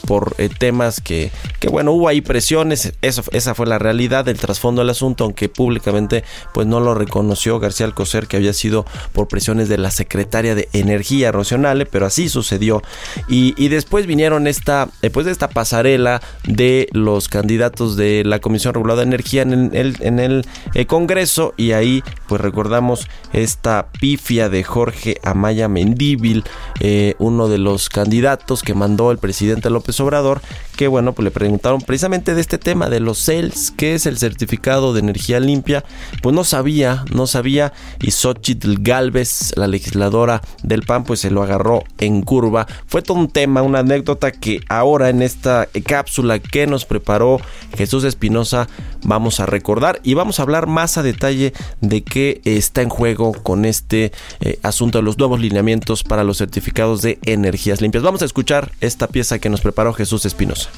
[0.07, 4.81] por temas que, que, bueno, hubo ahí presiones, eso, esa fue la realidad del trasfondo
[4.81, 9.69] del asunto, aunque públicamente pues no lo reconoció García Alcocer, que había sido por presiones
[9.69, 12.83] de la secretaria de energía Rocionale, pero así sucedió.
[13.28, 19.04] Y, después vinieron esta, después de esta pasarela de los candidatos de la Comisión Reguladora
[19.04, 24.64] de Energía en el, en el eh, Congreso, y ahí pues recordamos esta pifia de
[24.64, 26.44] Jorge Amaya Mendíbil,
[26.80, 30.40] eh, uno de los candidatos que mandó el presidente López Obrador,
[30.76, 34.18] que bueno, pues le preguntaron precisamente de este tema de los CELS, que es el
[34.18, 35.85] certificado de energía limpia,
[36.22, 41.42] pues no sabía, no sabía, y Xochitl Galvez, la legisladora del PAN, pues se lo
[41.42, 42.66] agarró en curva.
[42.87, 47.40] Fue todo un tema, una anécdota que ahora en esta cápsula que nos preparó
[47.77, 48.68] Jesús Espinosa
[49.03, 53.33] vamos a recordar y vamos a hablar más a detalle de qué está en juego
[53.33, 58.03] con este eh, asunto de los nuevos lineamientos para los certificados de energías limpias.
[58.03, 60.70] Vamos a escuchar esta pieza que nos preparó Jesús Espinosa.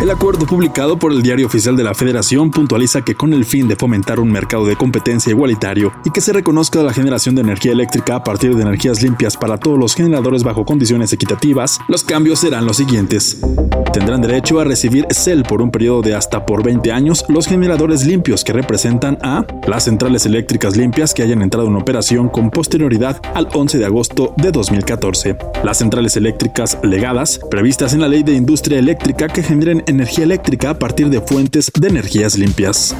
[0.00, 3.68] El acuerdo publicado por el Diario Oficial de la Federación puntualiza que con el fin
[3.68, 7.72] de fomentar un mercado de competencia igualitario y que se reconozca la generación de energía
[7.72, 12.40] eléctrica a partir de energías limpias para todos los generadores bajo condiciones equitativas, los cambios
[12.40, 13.40] serán los siguientes.
[13.92, 18.04] Tendrán derecho a recibir CEL por un periodo de hasta por 20 años los generadores
[18.04, 23.20] limpios que representan a las centrales eléctricas limpias que hayan entrado en operación con posterioridad
[23.34, 25.36] al 11 de agosto de 2014.
[25.64, 30.24] Las centrales eléctricas legadas previstas en la Ley de Industria Eléctrica eléctrica que generen energía
[30.24, 32.94] eléctrica a partir de fuentes de energías limpias.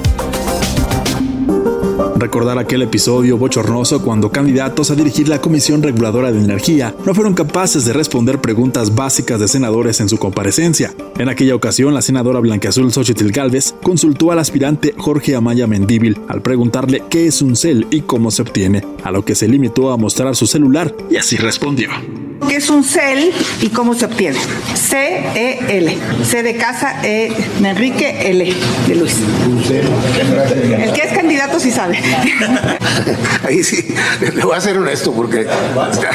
[2.20, 7.33] Recordar aquel episodio bochornoso cuando candidatos a dirigir la Comisión Reguladora de Energía no fueron
[7.33, 10.92] capaces de responder preguntas básicas de senadores en su comparecencia.
[11.18, 16.42] En aquella ocasión, la senadora Blanqueazul Xochitl Galvez consultó al aspirante Jorge Amaya Mendíbil al
[16.42, 19.96] preguntarle qué es un CEL y cómo se obtiene, a lo que se limitó a
[19.96, 21.88] mostrar su celular y así respondió.
[22.48, 24.38] ¿Qué es un CEL y cómo se obtiene?
[24.74, 25.98] C-E-L.
[26.24, 28.55] C de casa, E de Enrique, L
[28.87, 29.16] de Luis.
[29.70, 31.98] El que es candidato sí sabe.
[33.46, 35.46] Ahí sí, le voy a ser honesto porque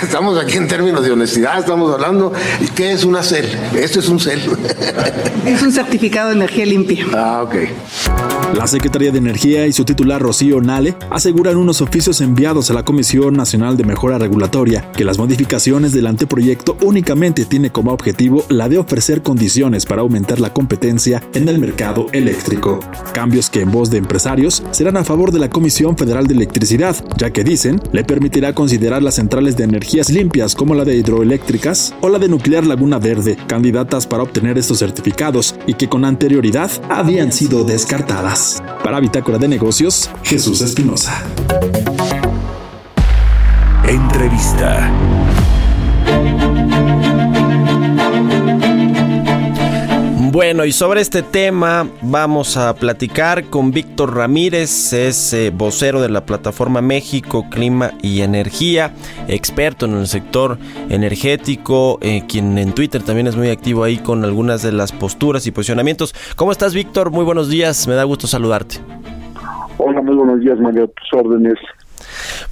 [0.01, 2.33] estamos aquí en términos de honestidad, estamos hablando.
[2.75, 3.47] ¿Qué es una CEL?
[3.75, 4.41] Esto es un CEL.
[5.45, 7.05] Es un certificado de energía limpia.
[7.13, 7.55] Ah, ok.
[8.55, 12.83] La Secretaría de Energía y su titular Rocío Nale aseguran unos oficios enviados a la
[12.83, 18.69] Comisión Nacional de Mejora Regulatoria que las modificaciones del anteproyecto únicamente tiene como objetivo la
[18.69, 22.79] de ofrecer condiciones para aumentar la competencia en el mercado eléctrico.
[23.13, 26.95] Cambios que en voz de empresarios serán a favor de la Comisión Federal de Electricidad,
[27.17, 31.93] ya que dicen le permitirá considerar las centrales de energías limpias como la de hidroeléctricas
[31.99, 36.71] o la de nuclear Laguna Verde, candidatas para obtener estos certificados y que con anterioridad
[36.89, 38.63] habían sido descartadas.
[38.83, 41.25] Para Bitácora de Negocios, Jesús Espinosa.
[43.87, 45.14] Entrevista.
[50.35, 56.09] Bueno, y sobre este tema vamos a platicar con Víctor Ramírez, es eh, vocero de
[56.09, 58.91] la plataforma México Clima y Energía,
[59.29, 60.57] experto en el sector
[60.89, 65.47] energético, eh, quien en Twitter también es muy activo ahí con algunas de las posturas
[65.47, 66.13] y posicionamientos.
[66.35, 67.11] ¿Cómo estás, Víctor?
[67.11, 68.75] Muy buenos días, me da gusto saludarte.
[69.77, 71.57] Hola, muy buenos días, María, tus órdenes.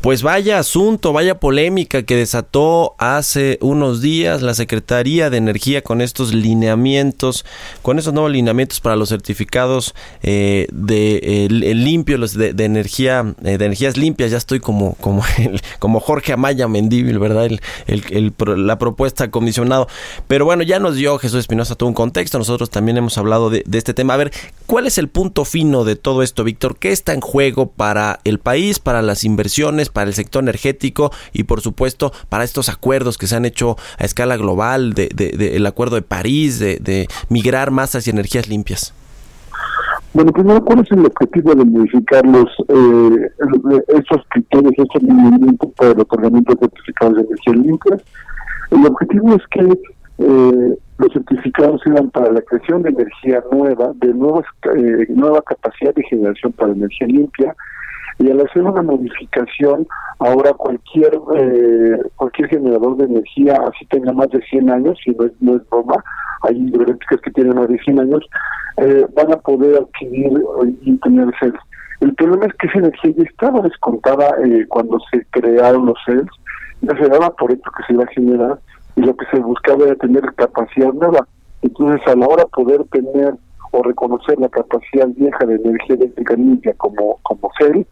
[0.04, 6.02] Pues vaya asunto, vaya polémica que desató hace unos días la Secretaría de Energía con
[6.02, 7.46] estos lineamientos,
[7.82, 13.66] con esos nuevos lineamientos para los certificados eh, de limpio, los de, energía, eh, de
[13.66, 14.32] energías limpias.
[14.32, 15.24] Ya estoy como como
[15.80, 17.46] como Jorge Amaya Mendíbil, verdad,
[17.88, 19.88] el, la propuesta comisionado.
[20.28, 22.38] Pero bueno, ya nos dio Jesús Espinosa todo un contexto.
[22.38, 24.16] Nosotros también hemos hablado de, de este tema.
[24.16, 24.34] A ver,
[24.66, 26.78] ¿cuál es el punto fino de todo esto, Víctor?
[26.78, 29.93] ¿Qué está en juego para el país, para las inversiones?
[29.94, 34.04] Para el sector energético y por supuesto para estos acuerdos que se han hecho a
[34.04, 35.10] escala global, de,
[35.56, 38.94] el acuerdo de París, de, migrar más hacia energías limpias?
[40.14, 43.32] Bueno, primero, ¿cuál es el objetivo de modificar los eh,
[43.88, 47.98] estos criterios, estos lineamientos para el otorgamiento de certificados de energía limpia?
[48.72, 49.80] El objetivo es que
[50.20, 55.94] eh, los certificados sean para la creación de energía nueva, de nuevas, eh, nueva capacidad
[55.96, 57.56] de generación para energía limpia,
[58.20, 59.88] y al hacer una modificación,
[60.20, 65.26] ahora cualquier eh, cualquier generador de energía, así tenga más de 100 años, si no
[65.26, 65.96] es, no es broma,
[66.44, 68.26] hay hidroeléctricas que tienen más de 100 años,
[68.78, 70.32] eh, van a poder adquirir
[70.82, 71.60] y tener CELS.
[72.02, 76.30] El problema es que esa energía ya estaba descontada eh, cuando se crearon los CELS,
[76.82, 78.60] ya se daba por esto que se iba a generar
[78.96, 81.28] y lo que se buscaba era tener capacidad nueva.
[81.62, 83.36] Entonces, a la hora de poder tener
[83.74, 87.86] o reconocer la capacidad vieja de energía eléctrica limpia como, como CEL,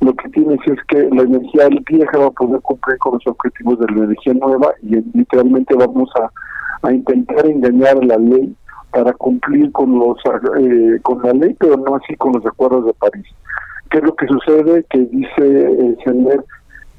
[0.00, 3.78] lo que tienes es que la energía vieja va a poder cumplir con los objetivos
[3.78, 8.54] de la energía nueva y literalmente vamos a, a intentar engañar la ley
[8.90, 10.18] para cumplir con los
[10.58, 13.26] eh, con la ley, pero no así con los acuerdos de París.
[13.90, 14.84] ¿Qué es lo que sucede?
[14.90, 15.96] Que dice eh,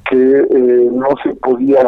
[0.10, 1.82] que eh, no se podía,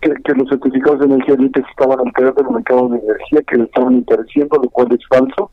[0.00, 3.94] que, los certificados de energía limpia estaban alterando el mercado de energía, que le estaban
[3.94, 5.50] intereciendo, lo cual es falso,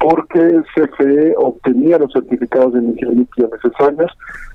[0.00, 4.10] porque CFE obtenía los certificados de energía limpia necesarios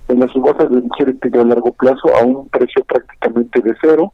[0.08, 4.12] en las subastas de energía eléctrica a largo plazo a un precio prácticamente de cero.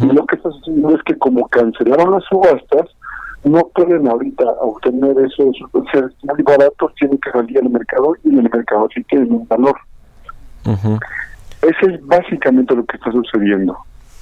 [0.00, 2.88] Y lo que está sucediendo es que como cancelaron las subastas,
[3.44, 5.56] no pueden ahorita obtener esos
[5.92, 9.48] ser muy baratos, tienen que salir al mercado y en el mercado sí tienen un
[9.48, 9.76] valor.
[11.62, 13.76] Ese es básicamente lo que está sucediendo.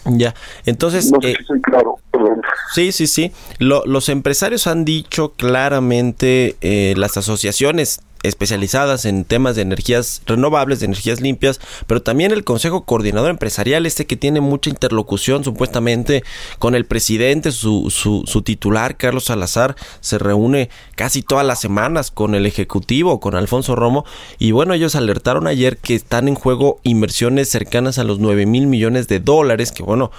[0.09, 1.11] Ya, entonces...
[1.13, 2.41] No sé eh, si soy claro, perdón.
[2.75, 3.33] Sí, sí, sí.
[3.59, 10.87] los empresarios han dicho claramente, eh, las asociaciones especializadas en temas de energías renovables, de
[10.87, 16.25] energías limpias, pero también el Consejo Coordinador Empresarial, este que tiene mucha interlocución supuestamente
[16.59, 22.11] con el presidente, su, su, su titular, Carlos Salazar, se reúne casi todas las semanas
[22.11, 24.05] con el Ejecutivo, con Alfonso Romo,
[24.39, 28.67] y bueno, ellos alertaron ayer que están en juego inversiones cercanas a los 9 mil
[28.67, 30.11] millones de dólares, que bueno,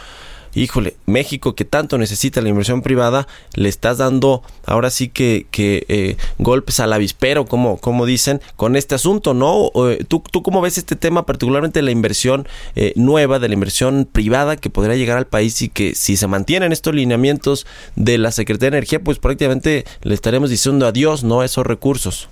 [0.53, 5.85] híjole, México que tanto necesita la inversión privada, le estás dando ahora sí que, que
[5.87, 9.71] eh, golpes al avispero, como, como dicen, con este asunto, ¿no?
[9.89, 14.07] Eh, ¿Tú, ¿Tú cómo ves este tema, particularmente la inversión eh, nueva, de la inversión
[14.11, 18.31] privada que podría llegar al país y que si se mantienen estos lineamientos de la
[18.31, 21.41] Secretaría de Energía, pues prácticamente le estaremos diciendo adiós, ¿no?
[21.41, 22.29] A esos recursos.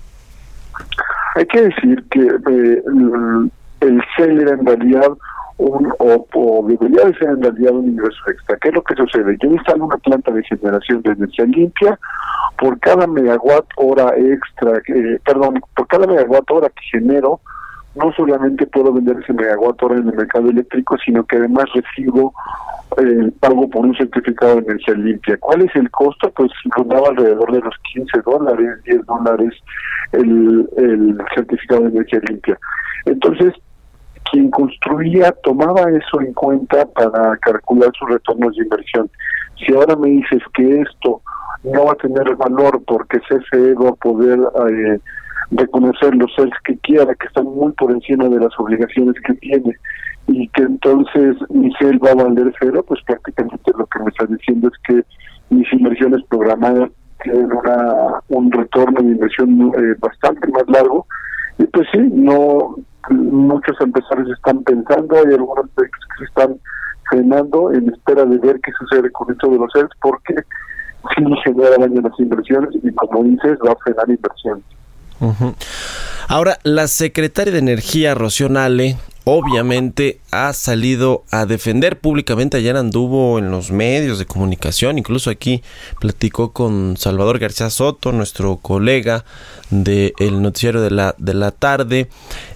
[1.34, 3.50] Hay que decir que el,
[3.80, 5.08] el CEL era en realidad
[5.58, 8.56] un, o, debería de ser en realidad un ingreso extra.
[8.56, 9.36] ¿Qué es lo que sucede?
[9.42, 11.98] Yo instalo una planta de generación de energía limpia,
[12.58, 17.40] por cada megawatt hora extra, eh, perdón, por cada megawatt hora que genero,
[17.96, 22.32] no solamente puedo vender ese megawatt hora en el mercado eléctrico, sino que además recibo
[22.96, 25.36] el pago por un certificado de energía limpia.
[25.38, 26.30] ¿Cuál es el costo?
[26.30, 29.54] Pues rondaba alrededor de los 15 dólares, 10 dólares
[30.12, 32.58] el, el certificado de energía limpia.
[33.06, 33.54] Entonces,
[34.30, 39.10] quien construía tomaba eso en cuenta para calcular sus retornos de inversión.
[39.56, 41.20] Si ahora me dices que esto
[41.64, 44.98] no va a tener valor porque CFE va a poder eh,
[45.50, 49.76] reconocer los sales que quiera, que están muy por encima de las obligaciones que tiene,
[50.28, 54.26] y que entonces mi CEL va a valer cero, pues prácticamente lo que me está
[54.26, 55.02] diciendo es que
[55.50, 56.90] mis inversiones programadas
[57.22, 61.06] tienen una, un retorno de inversión eh, bastante más largo,
[61.58, 62.76] y pues sí, no
[63.10, 65.84] muchos empresarios están pensando, hay algunos que
[66.18, 66.58] se están
[67.08, 70.34] frenando en espera de ver qué sucede con esto de los CELS, porque
[71.20, 74.64] no genera daño las inversiones y como dices, va a frenar inversiones.
[76.28, 78.48] Ahora, la secretaria de Energía, Rocío
[79.24, 82.58] obviamente ha salido a defender públicamente.
[82.58, 85.62] Ayer anduvo en los medios de comunicación, incluso aquí
[86.00, 89.24] platicó con Salvador García Soto, nuestro colega
[89.70, 92.08] del noticiero de la, de la tarde,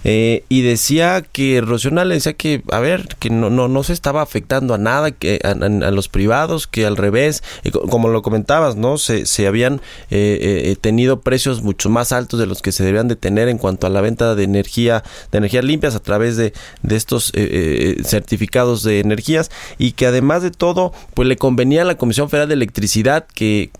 [0.03, 4.21] eh, y decía que Rocional decía que, a ver, que no, no, no se estaba
[4.21, 5.53] afectando a nada, que a,
[5.91, 7.43] los privados, que al revés,
[7.89, 8.97] como lo comentabas, ¿no?
[8.97, 9.75] Se, se habían
[10.09, 13.57] eh, eh, tenido precios mucho más altos de los que se debían de tener en
[13.57, 17.62] cuanto a la venta de energía, de energías limpias a través de, de estos eh,
[17.63, 22.29] eh, certificados de energías y que además de todo pues le convenía a la Comisión
[22.29, 23.71] Federal de Electricidad que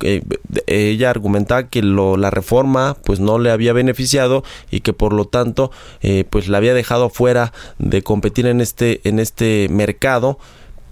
[0.68, 5.26] ella argumentaba que lo, la reforma pues no le había beneficiado y que por lo
[5.26, 5.72] tanto
[6.02, 10.40] eh, pues la había dejado fuera de competir en este en este mercado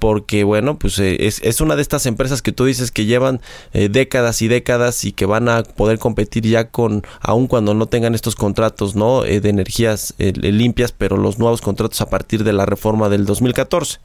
[0.02, 3.40] porque bueno, pues eh, es, una de estas empresas que tú dices que llevan
[3.72, 7.86] eh, décadas y décadas y que van a poder competir ya con, aun cuando no
[7.86, 9.24] tengan estos contratos, ¿no?
[9.26, 14.00] Eh, de energías limpias, pero los nuevos contratos a partir de la reforma del 2014.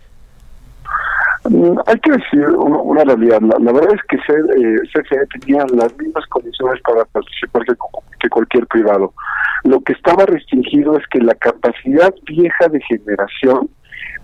[1.49, 3.41] Mm, hay que decir una, realidad.
[3.41, 9.15] La, verdad es que CFE eh, tenía las mismas condiciones para participar que, cualquier privado.
[9.65, 13.71] Lo que estaba restringido es que la capacidad vieja de generación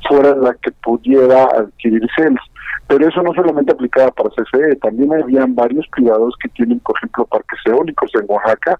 [0.08, 2.40] fuera la que pudiera adquirir CELS.
[2.88, 7.26] Pero eso no solamente aplicaba para CFE, también habían varios privados que tienen, por ejemplo,
[7.26, 8.76] parques eólicos en Oaxaca,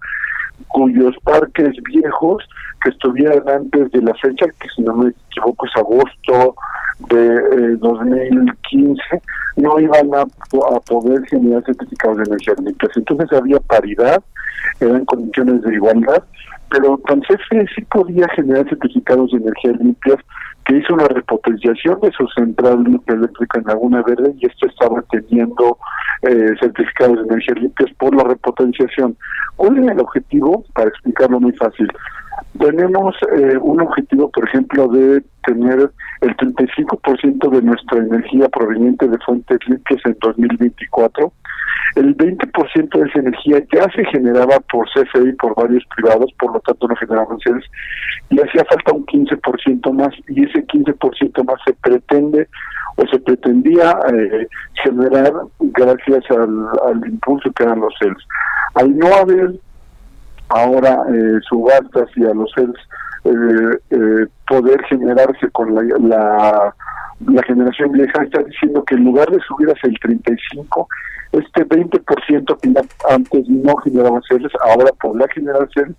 [0.67, 2.43] cuyos parques viejos
[2.83, 6.55] que estuvieran antes de la fecha, que si no me equivoco es agosto
[7.09, 9.21] de 2015 eh,
[9.55, 10.25] no iban a,
[10.85, 12.91] poder generar certificados de energía limpias.
[12.95, 14.21] Entonces había paridad,
[14.79, 16.23] eran condiciones de igualdad,
[16.69, 20.17] pero CFE sí podía generar certificados de energía limpias
[20.65, 25.77] que hizo una repotenciación de su central eléctrica en Laguna Verde y esto estaba teniendo
[26.21, 29.17] eh, certificados de energía limpias por la repotenciación.
[29.55, 30.63] ¿Cuál es el objetivo?
[30.73, 31.87] Para explicarlo muy fácil.
[32.59, 35.91] Tenemos eh, un objetivo, por ejemplo, de tener
[36.21, 41.33] el 35% de nuestra energía proveniente de fuentes limpias en 2024.
[41.95, 46.53] El 20% de esa energía ya se generaba por CFE y por varios privados, por
[46.53, 47.63] lo tanto no generaban sedes,
[48.29, 52.47] y hacía falta un 15% más, y ese 15% más se pretende
[52.95, 54.47] o se pretendía eh,
[54.83, 58.27] generar gracias al, impulso que dan los CELS.
[58.75, 59.53] Al no haber
[60.49, 62.77] ahora eh, subastas y a los CELS
[63.25, 66.73] eh, eh, poder generarse con la,
[67.25, 70.87] la, generación vieja, está diciendo que en lugar de subir hacia el 35,
[71.31, 72.73] este 20% que
[73.09, 75.95] antes no generaba CELS, ahora podrá generar CELS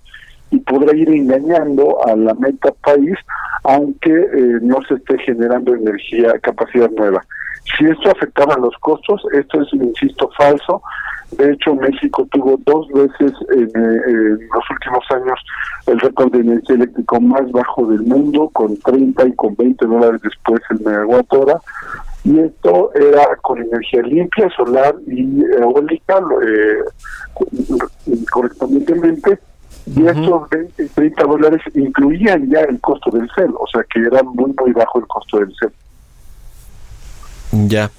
[0.50, 3.16] y podrá ir engañando a la meta país,
[3.64, 7.24] aunque eh, no se esté generando energía, capacidad nueva.
[7.64, 10.82] Si esto afectaba los costos, esto es, insisto, falso.
[11.32, 15.40] De hecho, México tuvo dos veces en, eh, los últimos años
[15.86, 20.20] el récord de energía eléctrica más bajo del mundo, con 30 y con 20 dólares
[20.22, 21.58] después el megawatt hora.
[22.24, 26.78] Y esto era con energía limpia, solar y eólica, eh,
[28.30, 29.38] correspondientemente.
[29.86, 34.00] Y estos 20 y 30 dólares incluían ya el costo del CEL, o sea que
[34.00, 35.72] era muy, muy bajo el costo del CEL.
[37.54, 37.90] Ya.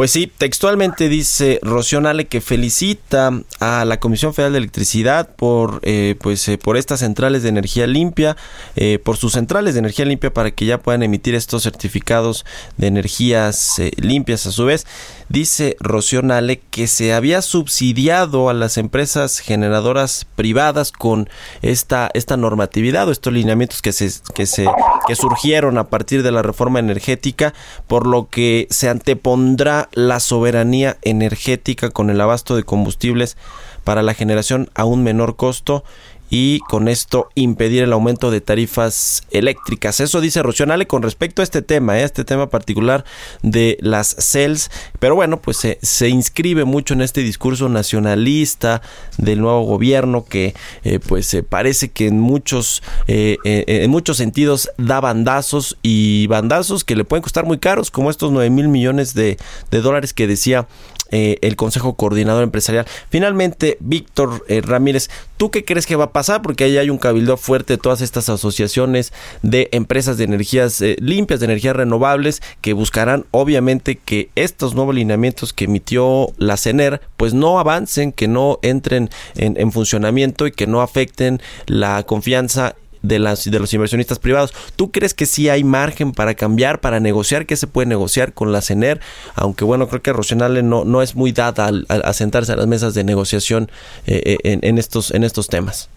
[0.00, 5.80] Pues sí, textualmente dice Rocío Nale que felicita a la Comisión Federal de Electricidad por
[5.82, 8.34] eh, pues eh, por estas centrales de energía limpia,
[8.76, 12.46] eh, por sus centrales de energía limpia para que ya puedan emitir estos certificados
[12.78, 14.86] de energías limpias a su vez.
[15.28, 21.28] Dice Rocío Nale que se había subsidiado a las empresas generadoras privadas con
[21.60, 24.66] esta esta normatividad o estos lineamientos que se que se
[25.06, 27.52] que surgieron a partir de la reforma energética,
[27.86, 33.36] por lo que antepondrá la soberanía energética con el abasto de combustibles
[33.84, 35.84] para la generación a un menor costo
[36.30, 40.00] y con esto impedir el aumento de tarifas eléctricas.
[40.00, 42.04] Eso dice Rocionale con respecto a este tema, ¿eh?
[42.04, 43.04] este tema particular
[43.42, 44.70] de las CELS.
[45.00, 48.80] Pero bueno, pues se, inscribe mucho en este discurso nacionalista
[49.18, 50.54] del nuevo gobierno que
[50.84, 56.96] eh, pues parece que en muchos, eh, en muchos sentidos da bandazos y bandazos que
[56.96, 59.36] le pueden costar muy caros, como estos 9 mil millones de,
[59.70, 60.68] de dólares que decía
[61.12, 62.86] eh, el Consejo Coordinador Empresarial.
[63.08, 65.10] Finalmente, Víctor eh, Ramírez,
[65.40, 66.42] ¿tú qué crees que va a pasar?
[66.42, 70.96] Porque ahí hay un cabildo fuerte de todas estas asociaciones de empresas de energías eh,
[71.00, 77.00] limpias, de energías renovables, que buscarán obviamente que estos nuevos lineamientos que emitió la CENER,
[77.16, 82.76] pues no avancen, que no entren en, en funcionamiento y que no afecten la confianza
[83.02, 84.52] de, las, de los inversionistas privados.
[84.76, 87.46] ¿Tú crees que sí hay margen para cambiar, para negociar?
[87.46, 89.00] ¿Qué se puede negociar con la CENER?
[89.34, 92.94] Aunque bueno, creo que Rosenale no, no es muy dada a, sentarse a las mesas
[92.94, 93.70] de negociación
[94.06, 95.88] eh, eh, en, estos, en estos temas.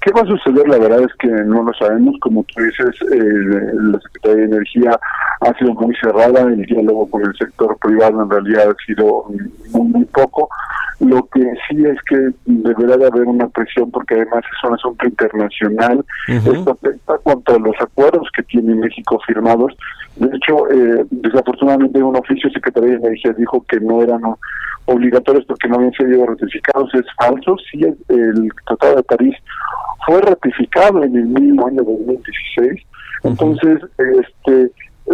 [0.00, 0.66] ¿Qué va a suceder?
[0.66, 2.16] La verdad es que no lo sabemos.
[2.20, 5.00] Como tú dices, eh, la Secretaría de Energía
[5.40, 6.40] ha sido muy cerrada.
[6.42, 9.26] El diálogo con el sector privado en realidad ha sido
[9.72, 10.48] muy, muy poco.
[11.00, 15.06] Lo que sí es que deberá de haber una presión porque además es un asunto
[15.06, 16.04] internacional.
[16.28, 19.74] Esto afecta contra los acuerdos que tiene México firmados.
[20.16, 24.20] De hecho, eh, desafortunadamente un oficio de Secretaría de Energía dijo que no eran
[24.86, 26.94] obligatorios porque no habían sido ratificados.
[26.94, 27.56] Es falso.
[27.70, 29.36] Sí, el Tratado de París
[30.06, 32.82] fue ratificado en el mismo año 2016.
[33.24, 34.70] Entonces, este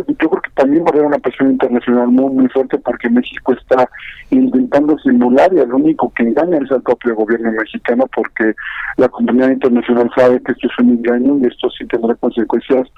[0.07, 3.55] yo creo que también va a haber una presión internacional muy, muy fuerte porque México
[3.55, 3.89] está
[4.31, 8.55] intentando simular y el único que engaña es el propio gobierno mexicano porque
[8.97, 12.89] la comunidad internacional sabe que esto es un engaño y esto sí tendrá consecuencias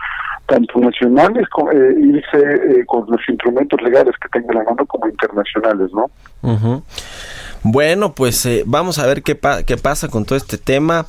[0.46, 5.08] tanto nacionales como eh, irse eh, con los instrumentos legales que tenga la mano como
[5.08, 6.10] internacionales, ¿no?
[7.62, 11.06] Bueno, pues eh, vamos a ver qué, qué pasa con todo este tema,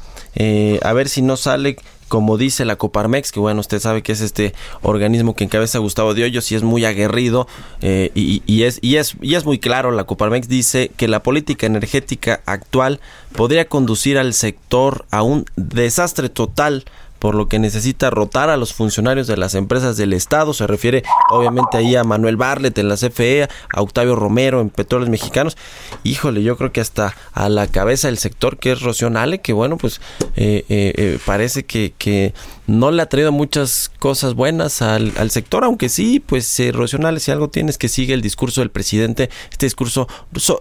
[0.81, 1.77] a ver si no sale
[2.09, 6.13] como dice la Coparmex, que bueno, usted sabe que es este organismo que encabeza Gustavo
[6.13, 7.47] de Hoyos y es muy aguerrido
[7.81, 11.67] eh, y, es, y, es, y es muy claro, la Coparmex dice que la política
[11.67, 12.99] energética actual
[13.33, 16.83] podría conducir al sector a un desastre total
[17.19, 20.53] por lo que necesita rotar a los funcionarios de las empresas del Estado.
[20.53, 25.09] Se refiere obviamente ahí a Manuel Barlet en la CFE, a Octavio Romero en Petróleos
[25.09, 25.57] Mexicanos.
[26.03, 29.77] Híjole, yo creo que hasta a la cabeza del sector que es Rocionale, que bueno,
[29.77, 30.01] pues
[30.35, 32.33] eh, eh, eh, parece que, que
[32.69, 36.71] no le ha traído muchas cosas buenas al, sector, aunque sí, pues eh,
[37.19, 40.07] si algo tienes que sigue el discurso del presidente, este discurso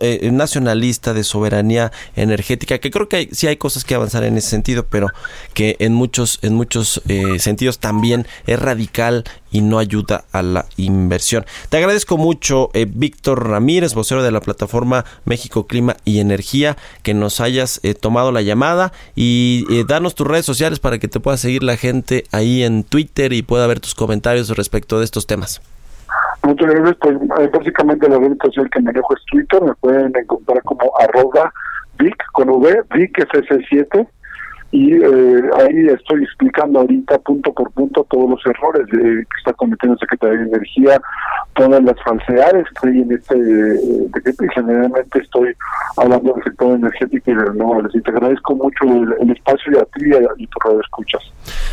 [0.01, 4.49] eh, nacionalista de soberanía energética, que creo que sí hay cosas que avanzar en ese
[4.49, 5.09] sentido, pero
[5.55, 10.67] que en muchos, en muchos eh, sentidos también es radical y no ayuda a la
[10.77, 11.45] inversión.
[11.69, 17.15] Te agradezco mucho, eh, Víctor Ramírez, vocero de la plataforma México Clima y Energía, que
[17.15, 21.21] nos hayas eh, tomado la llamada y eh, darnos tus redes sociales para que te
[21.21, 25.27] pueda seguir la gente ahí en Twitter y pueda ver tus comentarios respecto de estos
[25.27, 25.61] temas.
[26.43, 26.97] Muchas gracias.
[27.01, 27.17] Pues
[27.53, 31.53] básicamente la red social que manejo es Twitter, me pueden encontrar como arroba
[31.99, 34.09] Vic con V, Vic SS7
[34.71, 39.95] y eh, ahí estoy explicando ahorita punto por punto todos los errores que está cometiendo
[39.95, 41.01] el secretario de Energía,
[41.55, 45.55] todas las falsedades que hay en este decreto y generalmente estoy
[45.97, 47.95] hablando del sector energético y de renovables.
[47.95, 50.05] Y te agradezco mucho el, espacio y a ti
[50.37, 51.23] y, tu radio escuchas.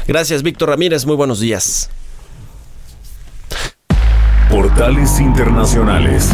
[0.08, 1.06] Gracias, Víctor Ramírez.
[1.06, 1.92] Muy buenos días.
[4.50, 6.34] Portales Internacionales.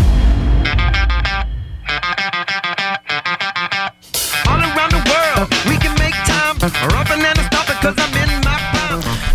[6.62, 7.31] We're up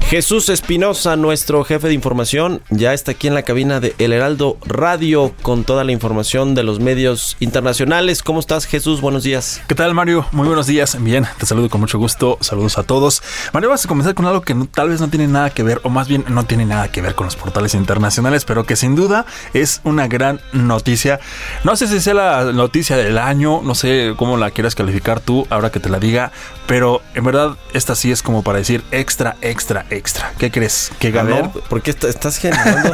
[0.08, 4.56] Jesús Espinosa, nuestro jefe de información, ya está aquí en la cabina de El Heraldo
[4.64, 8.22] Radio con toda la información de los medios internacionales.
[8.22, 9.00] ¿Cómo estás, Jesús?
[9.00, 9.60] Buenos días.
[9.66, 10.24] ¿Qué tal, Mario?
[10.30, 10.96] Muy buenos días.
[11.02, 12.38] Bien, te saludo con mucho gusto.
[12.40, 13.20] Saludos a todos.
[13.52, 15.88] Mario, vas a comenzar con algo que tal vez no tiene nada que ver, o
[15.88, 19.26] más bien no tiene nada que ver con los portales internacionales, pero que sin duda
[19.54, 21.18] es una gran noticia.
[21.64, 25.48] No sé si sea la noticia del año, no sé cómo la quieras calificar tú,
[25.50, 26.30] ahora que te la diga,
[26.68, 30.32] pero en verdad esta sí es como para decir extra, extra, extra extra.
[30.38, 30.90] ¿Qué crees?
[30.98, 31.52] ¿Que ganó?
[31.52, 32.92] ¿Por qué estás generando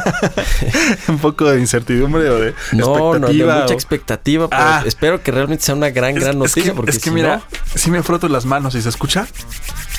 [1.07, 3.55] un poco de incertidumbre o de no, expectativa?
[3.55, 4.47] No, mucha expectativa.
[4.51, 4.83] Ah.
[4.85, 6.63] espero que realmente sea una gran, gran noticia.
[6.63, 7.41] Es que, porque mira,
[7.75, 9.27] si me froto las manos y se escucha.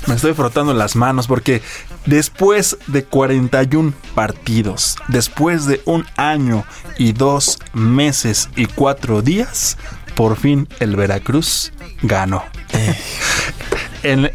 [0.06, 1.62] Me estoy frotando las manos porque
[2.04, 6.66] después de 41 partidos, después de un año
[6.98, 9.78] y dos meses y cuatro días,
[10.14, 12.44] por fin el Veracruz ganó.
[12.72, 12.94] Eh.
[14.04, 14.30] En,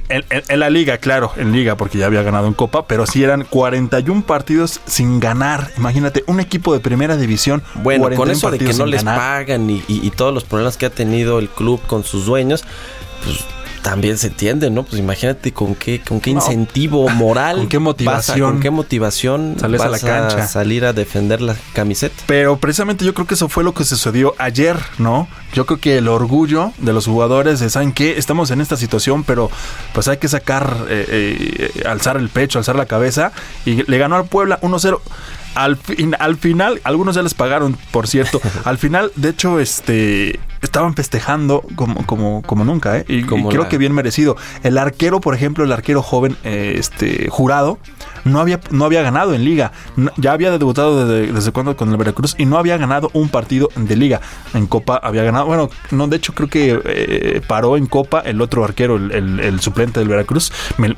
[0.60, 4.24] la liga, claro, en liga, porque ya había ganado en Copa, pero sí eran 41
[4.24, 5.72] partidos sin ganar.
[5.78, 7.62] Imagínate, un equipo de primera división.
[7.76, 10.90] Bueno, con eso de que no les pagan y, y, todos los problemas que ha
[10.90, 12.64] tenido el club con sus dueños,
[13.24, 13.46] pues
[13.82, 14.84] también se entiende, ¿no?
[14.84, 19.82] Pues imagínate con qué, con qué incentivo moral, con qué motivación, con qué motivación sales
[19.82, 22.16] a la cancha, salir a defender la camiseta.
[22.28, 25.28] Pero precisamente yo creo que eso fue lo que sucedió ayer, ¿no?
[25.54, 29.24] Yo creo que el orgullo de los jugadores de saben que estamos en esta situación,
[29.24, 29.50] pero
[29.94, 33.32] pues hay que sacar, eh, eh, alzar el pecho, alzar la cabeza
[33.66, 35.00] y le ganó al Puebla 1-0.
[35.56, 38.40] Al, fin, al final, algunos ya les pagaron, por cierto.
[38.66, 43.06] al final, de hecho, este estaban festejando como, como, como nunca, ¿eh?
[43.08, 44.36] Y, creo que bien merecido.
[44.64, 47.80] El arquero, por ejemplo, el arquero joven, eh, este jurado,
[48.24, 49.72] no había, no había ganado en liga.
[50.18, 53.70] ya había debutado desde, desde cuando con el Veracruz y no había ganado un partido
[53.76, 54.22] de liga.
[54.54, 58.42] En Copa había ganado, bueno, no, de hecho creo que eh, paró en Copa el
[58.42, 60.52] otro arquero, el, suplente del Veracruz,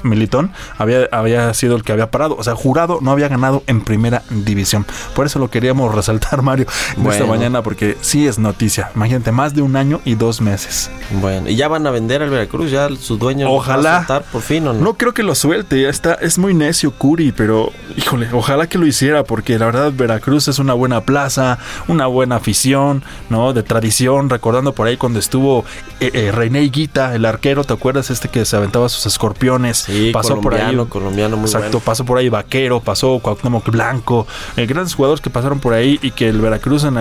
[0.03, 2.35] Militón, había, había sido el que había parado.
[2.37, 4.85] O sea, jurado no había ganado en primera división.
[5.15, 6.65] Por eso lo queríamos resaltar, Mario,
[7.09, 8.91] esta mañana, porque sí es noticia.
[8.95, 10.89] Imagínate, más de un año y dos meses.
[11.21, 14.05] Bueno, y ya van a vender al Veracruz, ya su dueño Ojalá.
[14.09, 14.81] va a por fin, ¿o no?
[14.81, 16.91] No creo que lo suelte, ya está, es muy necio,
[17.35, 22.07] pero híjole, ojalá que lo hiciera, porque la verdad Veracruz es una buena plaza, una
[22.07, 23.53] buena afición, ¿no?
[23.53, 25.65] De tradición, recordando por ahí cuando estuvo
[25.99, 28.09] eh, eh, René Guita, el arquero, ¿te acuerdas?
[28.09, 29.79] Este que se aventaba sus escorpiones.
[29.79, 30.75] Sí, pasó por ahí.
[30.89, 35.59] colombiano, muy Exacto, pasó por ahí Vaquero, pasó Cuauhtémoc Blanco, eh, grandes jugadores que pasaron
[35.59, 36.97] por ahí y que el Veracruz en,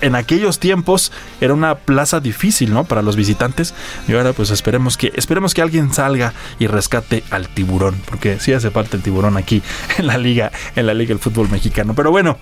[0.00, 2.84] en aquellos tiempos era una plaza difícil, ¿no?
[2.84, 3.74] Para los visitantes.
[4.08, 8.52] Y ahora pues esperemos que, esperemos que alguien salga y rescate al tiburón, porque sí
[8.52, 9.62] hace falta el tiburón aquí aquí
[9.98, 11.94] en la liga, en la liga del fútbol mexicano.
[11.94, 12.36] Pero bueno,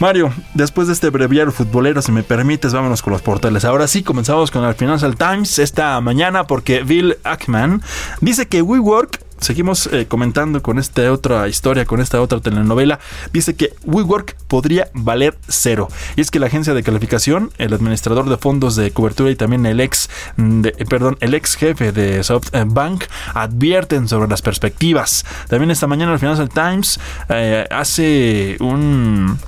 [0.00, 3.64] Mario, después de este breviario futbolero, si me permites, vámonos con los portales.
[3.64, 7.82] Ahora sí, comenzamos con el Financial Times esta mañana porque Bill Ackman
[8.20, 12.98] dice que WeWork seguimos eh, comentando con esta otra historia, con esta otra telenovela.
[13.32, 15.88] Dice que WeWork podría valer cero.
[16.16, 19.66] Y es que la agencia de calificación, el administrador de fondos de cobertura y también
[19.66, 25.24] el ex, de, eh, perdón, el ex jefe de SoftBank advierten sobre las perspectivas.
[25.48, 29.38] También esta mañana el Financial Times eh, hace un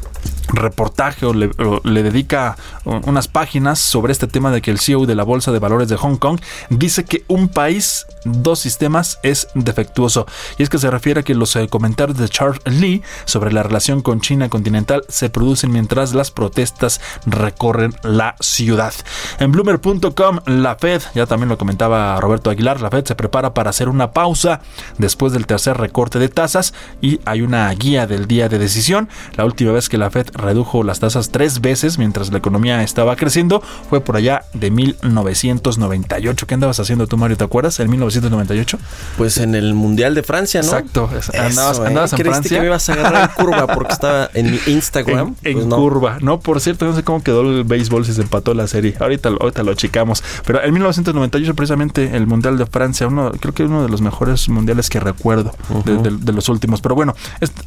[0.53, 5.25] reportaje o le, dedica unas páginas sobre este tema de que el CEO de la
[5.25, 6.41] Bolsa de Valores de Hong Kong
[6.71, 10.27] dice que un país, dos sistemas es defectuoso.
[10.59, 13.63] Y es que se refiere a que los eh, comentarios de Charles Lee sobre la
[13.63, 18.95] relación con China continental se producen mientras las protestas recorren la ciudad.
[19.39, 23.71] En bloomer.com, la Fed, ya también lo comentaba Roberto Aguilar, la Fed se prepara para
[23.71, 24.61] hacer una pausa
[24.99, 29.09] después del tercer recorte de tasas y hay una guía del día de decisión.
[29.37, 33.17] La última vez que la Fed redujo las tasas tres veces mientras la economía estaba
[33.17, 33.63] creciendo.
[33.89, 36.47] Fue por allá de 1998.
[36.47, 37.37] ¿Qué andabas haciendo tú, Mario?
[37.37, 37.81] ¿Te acuerdas?
[37.81, 38.79] ¿En 1998?
[39.17, 40.69] Pues en el Mundial de Francia, ¿no?
[40.69, 41.11] Exacto.
[41.39, 41.87] andabas, ¿eh?
[41.87, 42.57] andabas en Francia.
[42.57, 45.37] que me ibas a agarrar en curva porque estaba en mi Instagram?
[45.43, 46.19] En, pues curva.
[46.21, 48.95] No, por cierto, no sé cómo quedó el béisbol si se empató la serie.
[48.99, 50.23] Ahorita, ahorita lo chicamos.
[50.45, 54.49] Pero en 1998, precisamente, el Mundial de Francia, uno, creo que uno de los mejores
[54.49, 56.81] mundiales que recuerdo de, los últimos.
[56.81, 57.63] Pero bueno, esto,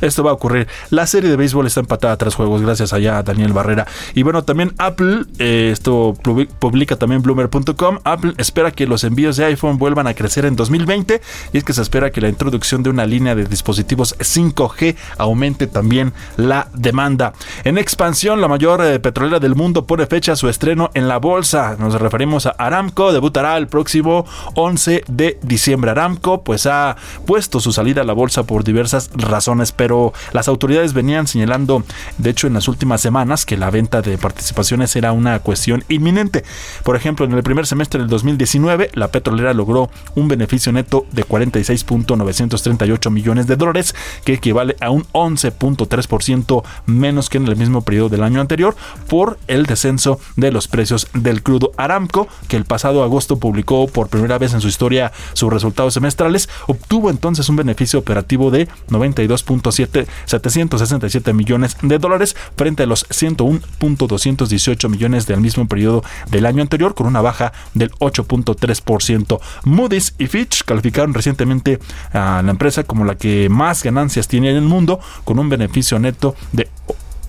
[0.00, 0.68] esto va a ocurrir.
[0.90, 3.86] La serie de béisbol está empatada tres juegos, gracias allá a Daniel Barrera.
[4.14, 6.14] Y bueno, también Apple, eh, esto
[6.60, 11.20] publica también Bloomer.com, Apple espera que los envíos de iPhone vuelvan a crecer en 2020
[11.52, 15.66] y es que se espera que la introducción de una línea de dispositivos 5G aumente
[15.66, 17.32] también la demanda.
[17.64, 21.18] En expansión, la mayor eh, petrolera del mundo pone fecha a su estreno en la
[21.18, 21.76] bolsa.
[21.78, 25.90] Nos referimos a Aramco, debutará el próximo 11 de diciembre.
[25.90, 26.96] Aramco pues ha
[27.26, 31.82] puesto su salida a la bolsa por diversas razones, pero las autoridades venían señalando
[32.18, 36.44] de hecho, en las últimas semanas que la venta de participaciones era una cuestión inminente.
[36.82, 41.26] Por ejemplo, en el primer semestre del 2019, la petrolera logró un beneficio neto de
[41.26, 43.94] 46.938 millones de dólares,
[44.24, 48.76] que equivale a un 11.3% menos que en el mismo periodo del año anterior,
[49.08, 54.08] por el descenso de los precios del crudo Aramco, que el pasado agosto publicó por
[54.08, 61.32] primera vez en su historia sus resultados semestrales, obtuvo entonces un beneficio operativo de 92.767
[61.32, 67.06] millones de dólares frente a los 101.218 millones del mismo periodo del año anterior, con
[67.06, 69.40] una baja del 8.3%.
[69.64, 71.78] Moody's y Fitch calificaron recientemente
[72.12, 75.98] a la empresa como la que más ganancias tiene en el mundo, con un beneficio
[75.98, 76.68] neto de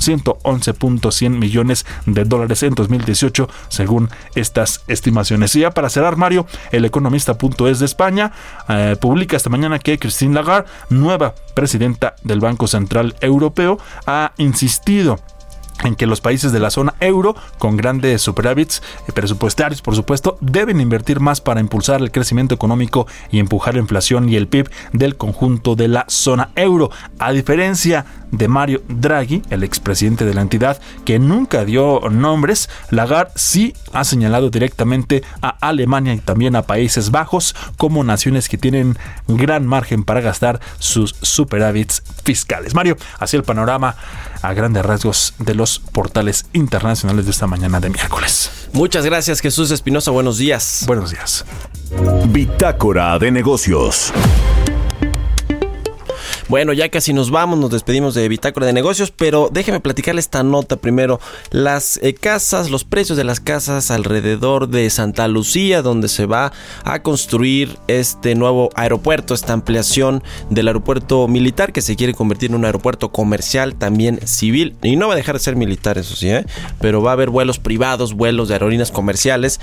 [0.07, 5.55] 111.100 millones de dólares en 2018, según estas estimaciones.
[5.55, 8.31] Y ya para cerrar, Mario, el economista.es de España
[8.69, 15.19] eh, publica esta mañana que Christine Lagarde, nueva presidenta del Banco Central Europeo, ha insistido
[15.83, 18.81] en que los países de la zona euro, con grandes superávits
[19.13, 24.29] presupuestarios, por supuesto, deben invertir más para impulsar el crecimiento económico y empujar la inflación
[24.29, 26.89] y el PIB del conjunto de la zona euro.
[27.19, 33.31] A diferencia de Mario Draghi, el expresidente de la entidad, que nunca dio nombres, Lagarde
[33.35, 38.97] sí ha señalado directamente a Alemania y también a Países Bajos como naciones que tienen
[39.27, 42.73] gran margen para gastar sus superávits fiscales.
[42.73, 43.95] Mario, así el panorama
[44.41, 48.51] a grandes rasgos de los portales internacionales de esta mañana de miércoles.
[48.73, 50.83] Muchas gracias Jesús Espinosa, buenos días.
[50.87, 51.45] Buenos días.
[52.27, 54.13] Bitácora de negocios.
[56.49, 60.43] Bueno, ya casi nos vamos, nos despedimos de Bitácora de Negocios, pero déjeme platicarle esta
[60.43, 61.19] nota primero.
[61.51, 66.53] Las eh, casas, los precios de las casas alrededor de Santa Lucía, donde se va
[66.85, 72.55] a construir este nuevo aeropuerto, esta ampliación del aeropuerto militar que se quiere convertir en
[72.55, 76.29] un aeropuerto comercial, también civil, y no va a dejar de ser militar, eso sí,
[76.29, 76.45] ¿eh?
[76.79, 79.59] pero va a haber vuelos privados, vuelos de aerolíneas comerciales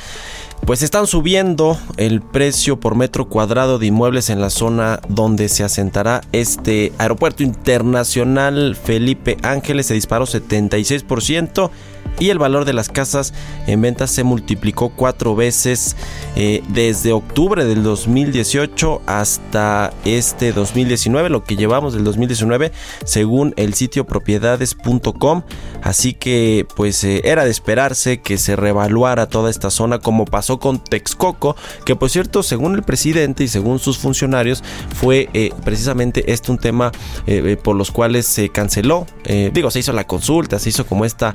[0.67, 5.63] pues están subiendo el precio por metro cuadrado de inmuebles en la zona donde se
[5.63, 8.75] asentará este aeropuerto internacional.
[8.75, 11.71] Felipe Ángeles se disparó 76%
[12.19, 13.35] y el valor de las casas
[13.67, 15.97] en venta se multiplicó cuatro veces
[16.37, 22.73] eh, desde octubre del 2018 hasta este 2019, lo que llevamos del 2019
[23.05, 25.43] según el sitio propiedades.com.
[25.83, 30.59] Así que pues eh, era de esperarse que se revaluara toda esta zona como pasó
[30.59, 34.63] con Texcoco, que por cierto según el presidente y según sus funcionarios
[34.95, 36.93] fue eh, precisamente este un tema
[37.63, 39.07] por los cuales se canceló.
[39.53, 41.35] digo, se hizo la consulta, se hizo como esta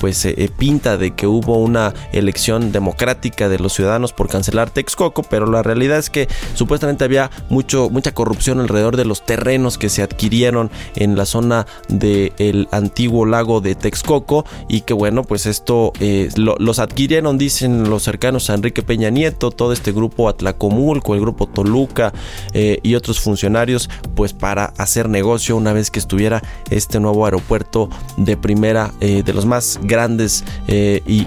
[0.00, 4.68] pues pues eh, pinta de que hubo una elección democrática de los ciudadanos por cancelar
[4.68, 9.78] Texcoco, pero la realidad es que supuestamente había mucho, mucha corrupción alrededor de los terrenos
[9.78, 15.46] que se adquirieron en la zona del antiguo lago de Texcoco y que bueno, pues
[15.46, 21.14] esto eh, los adquirieron, dicen los cercanos a Enrique Peña Nieto, todo este grupo Atlacomulco,
[21.14, 22.12] el grupo Toluca
[22.52, 27.88] eh, y otros funcionarios, pues para hacer negocio una vez que estuviera este nuevo aeropuerto
[28.16, 31.26] de primera, eh, de los más grandes y,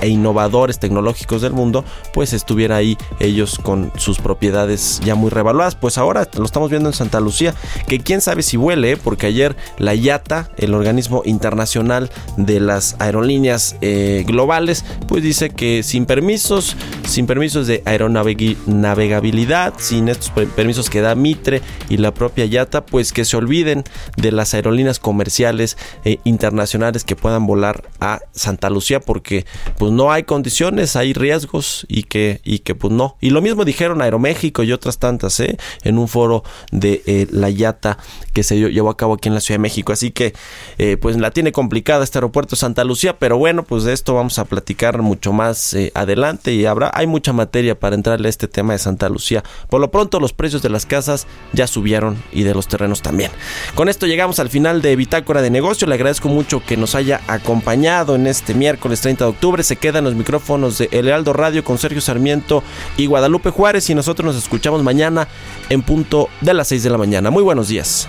[0.00, 5.74] e innovadores tecnológicos del mundo, pues estuviera ahí ellos con sus propiedades ya muy revaluadas.
[5.74, 7.54] Pues ahora lo estamos viendo en Santa Lucía,
[7.88, 13.76] que quién sabe si huele, porque ayer la IATA, el organismo internacional de las aerolíneas
[13.80, 21.00] eh, globales, pues dice que sin permisos, sin permisos de aeronavegabilidad, sin estos permisos que
[21.00, 23.84] da Mitre y la propia IATA, pues que se olviden
[24.16, 27.84] de las aerolíneas comerciales e internacionales que puedan volar
[28.32, 29.46] Santa Lucía, porque
[29.78, 33.16] pues no hay condiciones, hay riesgos y que, y que pues no.
[33.20, 35.56] Y lo mismo dijeron Aeroméxico y otras tantas, ¿eh?
[35.82, 37.98] en un foro de eh, la IATA
[38.32, 39.92] que se llevó a cabo aquí en la Ciudad de México.
[39.92, 40.34] Así que
[40.78, 44.38] eh, pues la tiene complicada este aeropuerto Santa Lucía, pero bueno, pues de esto vamos
[44.38, 48.72] a platicar mucho más adelante y habrá, hay mucha materia para entrarle a este tema
[48.72, 49.42] de Santa Lucía.
[49.68, 53.30] Por lo pronto los precios de las casas ya subieron y de los terrenos también.
[53.74, 55.86] Con esto llegamos al final de Bitácora de Negocio.
[55.86, 59.62] Le agradezco mucho que nos haya acompañado en este miércoles 30 de octubre.
[59.62, 62.62] Se quedan los micrófonos de El Heraldo Radio con Sergio Sarmiento
[62.96, 65.28] y Guadalupe Juárez y nosotros nos escuchamos mañana
[65.68, 67.30] en punto de las 6 de la mañana.
[67.30, 68.08] Muy buenos días.